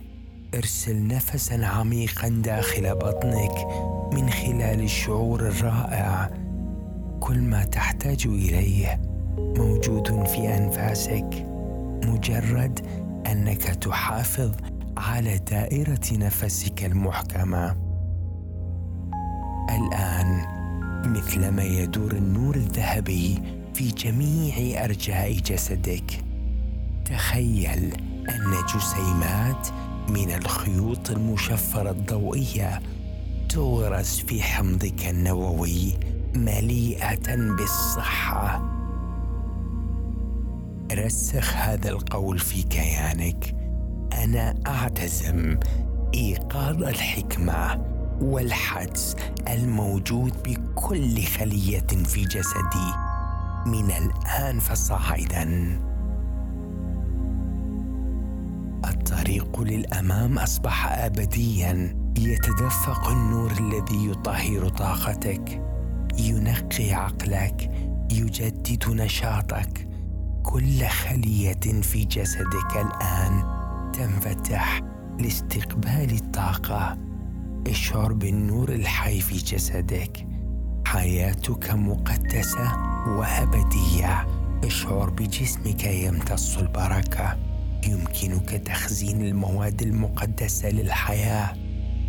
ارسل 0.56 1.08
نفسا 1.08 1.66
عميقا 1.66 2.30
داخل 2.30 2.96
بطنك 2.96 3.68
من 4.14 4.30
خلال 4.30 4.82
الشعور 4.82 5.40
الرائع. 5.40 6.30
كل 7.20 7.40
ما 7.40 7.64
تحتاج 7.64 8.28
إليه 8.28 9.02
موجود 9.38 10.28
في 10.28 10.58
أنفاسك. 10.58 11.46
مجرد 12.04 12.80
أنك 13.32 13.64
تحافظ 13.64 14.52
على 14.98 15.38
دائرة 15.38 16.08
نفسك 16.12 16.86
المحكمة. 16.86 17.76
الآن 19.70 20.46
مثلما 21.06 21.64
يدور 21.64 22.12
النور 22.12 22.56
الذهبي 22.56 23.57
في 23.78 23.88
جميع 23.88 24.84
أرجاء 24.84 25.34
جسدك. 25.34 26.24
تخيل 27.06 27.94
أن 28.30 28.54
جسيمات 28.76 29.68
من 30.10 30.32
الخيوط 30.32 31.12
المشفرة 31.12 31.90
الضوئية 31.90 32.82
تغرس 33.50 34.20
في 34.20 34.42
حمضك 34.42 35.08
النووي 35.08 35.94
مليئة 36.36 37.36
بالصحة. 37.36 38.64
رسخ 40.92 41.56
هذا 41.56 41.90
القول 41.90 42.40
في 42.40 42.64
كيانك. 42.64 43.56
أنا 44.24 44.56
أعتزم 44.68 45.60
إيقاظ 46.14 46.84
الحكمة 46.84 47.86
والحدس 48.22 49.16
الموجود 49.48 50.34
بكل 50.44 51.24
خلية 51.24 51.88
في 51.88 52.24
جسدي. 52.24 53.07
من 53.68 53.92
الآن 53.92 54.60
فصاعدا 54.60 55.44
الطريق 58.86 59.62
للأمام 59.62 60.40
أصبح 60.40 60.92
ابديا. 60.92 61.98
يتدفق 62.18 63.10
النور 63.10 63.52
الذي 63.52 64.10
يطهر 64.10 64.70
طاقتك. 64.70 65.62
ينقي 66.20 66.94
عقلك. 66.94 67.72
يجدد 68.12 68.90
نشاطك. 68.90 69.88
كل 70.44 70.86
خلية 70.86 71.82
في 71.82 72.06
جسدك 72.06 72.72
الآن 72.76 73.44
تنفتح 73.94 74.82
لاستقبال 75.20 76.14
الطاقة. 76.22 76.98
اشعر 77.68 78.14
بالنور 78.14 78.70
الحي 78.70 79.20
في 79.20 79.36
جسدك. 79.38 80.28
حياتك 80.86 81.72
مقدسة. 81.72 82.97
وابديه 83.08 84.28
اشعر 84.64 85.10
بجسمك 85.10 85.84
يمتص 85.84 86.58
البركة. 86.58 87.38
يمكنك 87.88 88.50
تخزين 88.50 89.22
المواد 89.22 89.82
المقدسة 89.82 90.70
للحياة. 90.70 91.54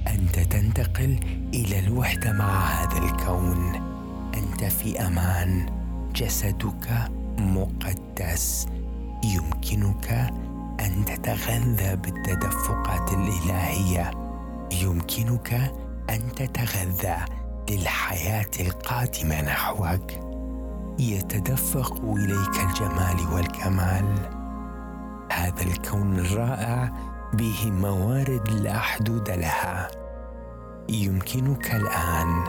أنت 0.09 0.39
تنتقل 0.39 1.21
إلى 1.55 1.79
الوحدة 1.79 2.33
مع 2.33 2.65
هذا 2.65 2.99
الكون. 2.99 3.75
أنت 4.35 4.65
في 4.65 5.07
أمان. 5.07 5.67
جسدك 6.15 7.11
مقدس. 7.39 8.67
يمكنك 9.25 10.13
أن 10.81 11.05
تتغذى 11.05 11.97
بالتدفقات 11.97 13.13
الإلهية. 13.13 14.11
يمكنك 14.83 15.53
أن 16.11 16.33
تتغذى 16.37 17.17
للحياة 17.71 18.51
القادمة 18.61 19.43
نحوك. 19.43 20.28
يتدفق 20.99 22.05
إليك 22.05 22.61
الجمال 22.69 23.35
والكمال. 23.35 24.05
هذا 25.33 25.63
الكون 25.63 26.19
الرائع 26.19 26.93
به 27.35 27.71
موارد 27.71 28.49
لا 28.51 28.79
حدود 28.79 29.31
لها. 29.31 29.89
يمكنك 30.89 31.75
الآن 31.75 32.45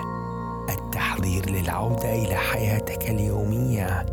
التحضير 0.70 1.50
للعودة 1.50 2.16
إلى 2.16 2.36
حياتك 2.36 3.10
اليومية 3.10 4.06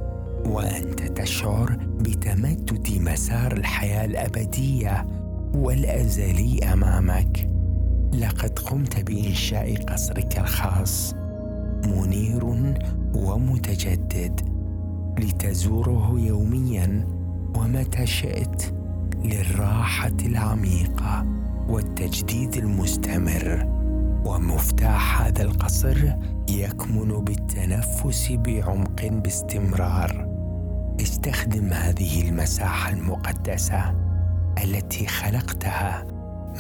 وأنت 0.47 1.03
تشعر 1.03 1.77
بتمدد 1.81 2.99
مسار 3.01 3.53
الحياة 3.53 4.05
الأبدية 4.05 5.07
والأزلي 5.55 6.59
أمامك. 6.73 7.51
لقد 8.15 8.59
قمت 8.59 9.01
بإنشاء 9.01 9.77
قصرك 9.85 10.39
الخاص. 10.39 11.15
منير 11.87 12.45
ومتجدد 13.17 14.41
لتزوره 15.19 16.15
يوميا 16.19 17.09
ومتى 17.57 18.07
شئت 18.07 18.75
للراحة 19.25 20.17
العميقة 20.27 21.27
والتجديد 21.69 22.57
المستمر. 22.57 23.77
ومفتاح 24.27 25.23
هذا 25.23 25.43
القصر 25.43 26.13
يكمن 26.51 27.25
بالتنفس 27.25 28.33
بعمق 28.33 29.07
باستمرار. 29.07 30.27
استخدم 31.01 31.73
هذه 31.73 32.29
المساحة 32.29 32.93
المقدسة 32.93 33.95
التي 34.65 35.07
خلقتها 35.07 36.05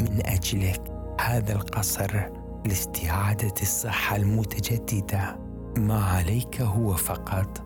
من 0.00 0.26
اجلك 0.26 0.82
هذا 1.20 1.52
القصر 1.52 2.28
لاستعادة 2.66 3.54
الصحة 3.62 4.16
المتجددة. 4.16 5.45
ما 5.78 6.04
عليك 6.04 6.60
هو 6.60 6.94
فقط 6.94 7.62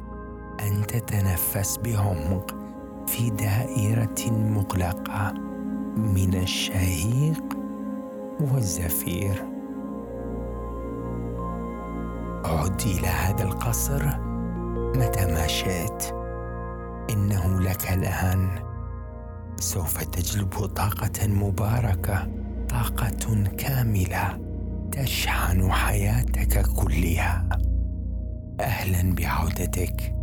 أن 0.61 0.86
تتنفس 0.86 1.78
بعمق 1.78 2.54
في 3.06 3.30
دائرة 3.30 4.30
مغلقة 4.30 5.32
من 5.96 6.34
الشهيق 6.34 7.44
والزفير. 8.40 9.44
عد 12.44 12.80
إلى 12.80 13.06
هذا 13.06 13.44
القصر 13.44 14.02
متى 14.96 15.26
ما 15.26 15.46
شئت. 15.46 16.14
إنه 17.11 17.61
لك 17.61 17.92
الآن. 17.92 18.48
سوف 19.56 20.04
تجلب 20.04 20.66
طاقة 20.66 21.26
مباركة 21.28 22.28
طاقة 22.68 23.44
كاملة 23.58 24.38
تشحن 24.92 25.72
حياتك 25.72 26.66
كلها. 26.66 27.48
أهلا 28.61 29.14
بعودتك. 29.14 30.19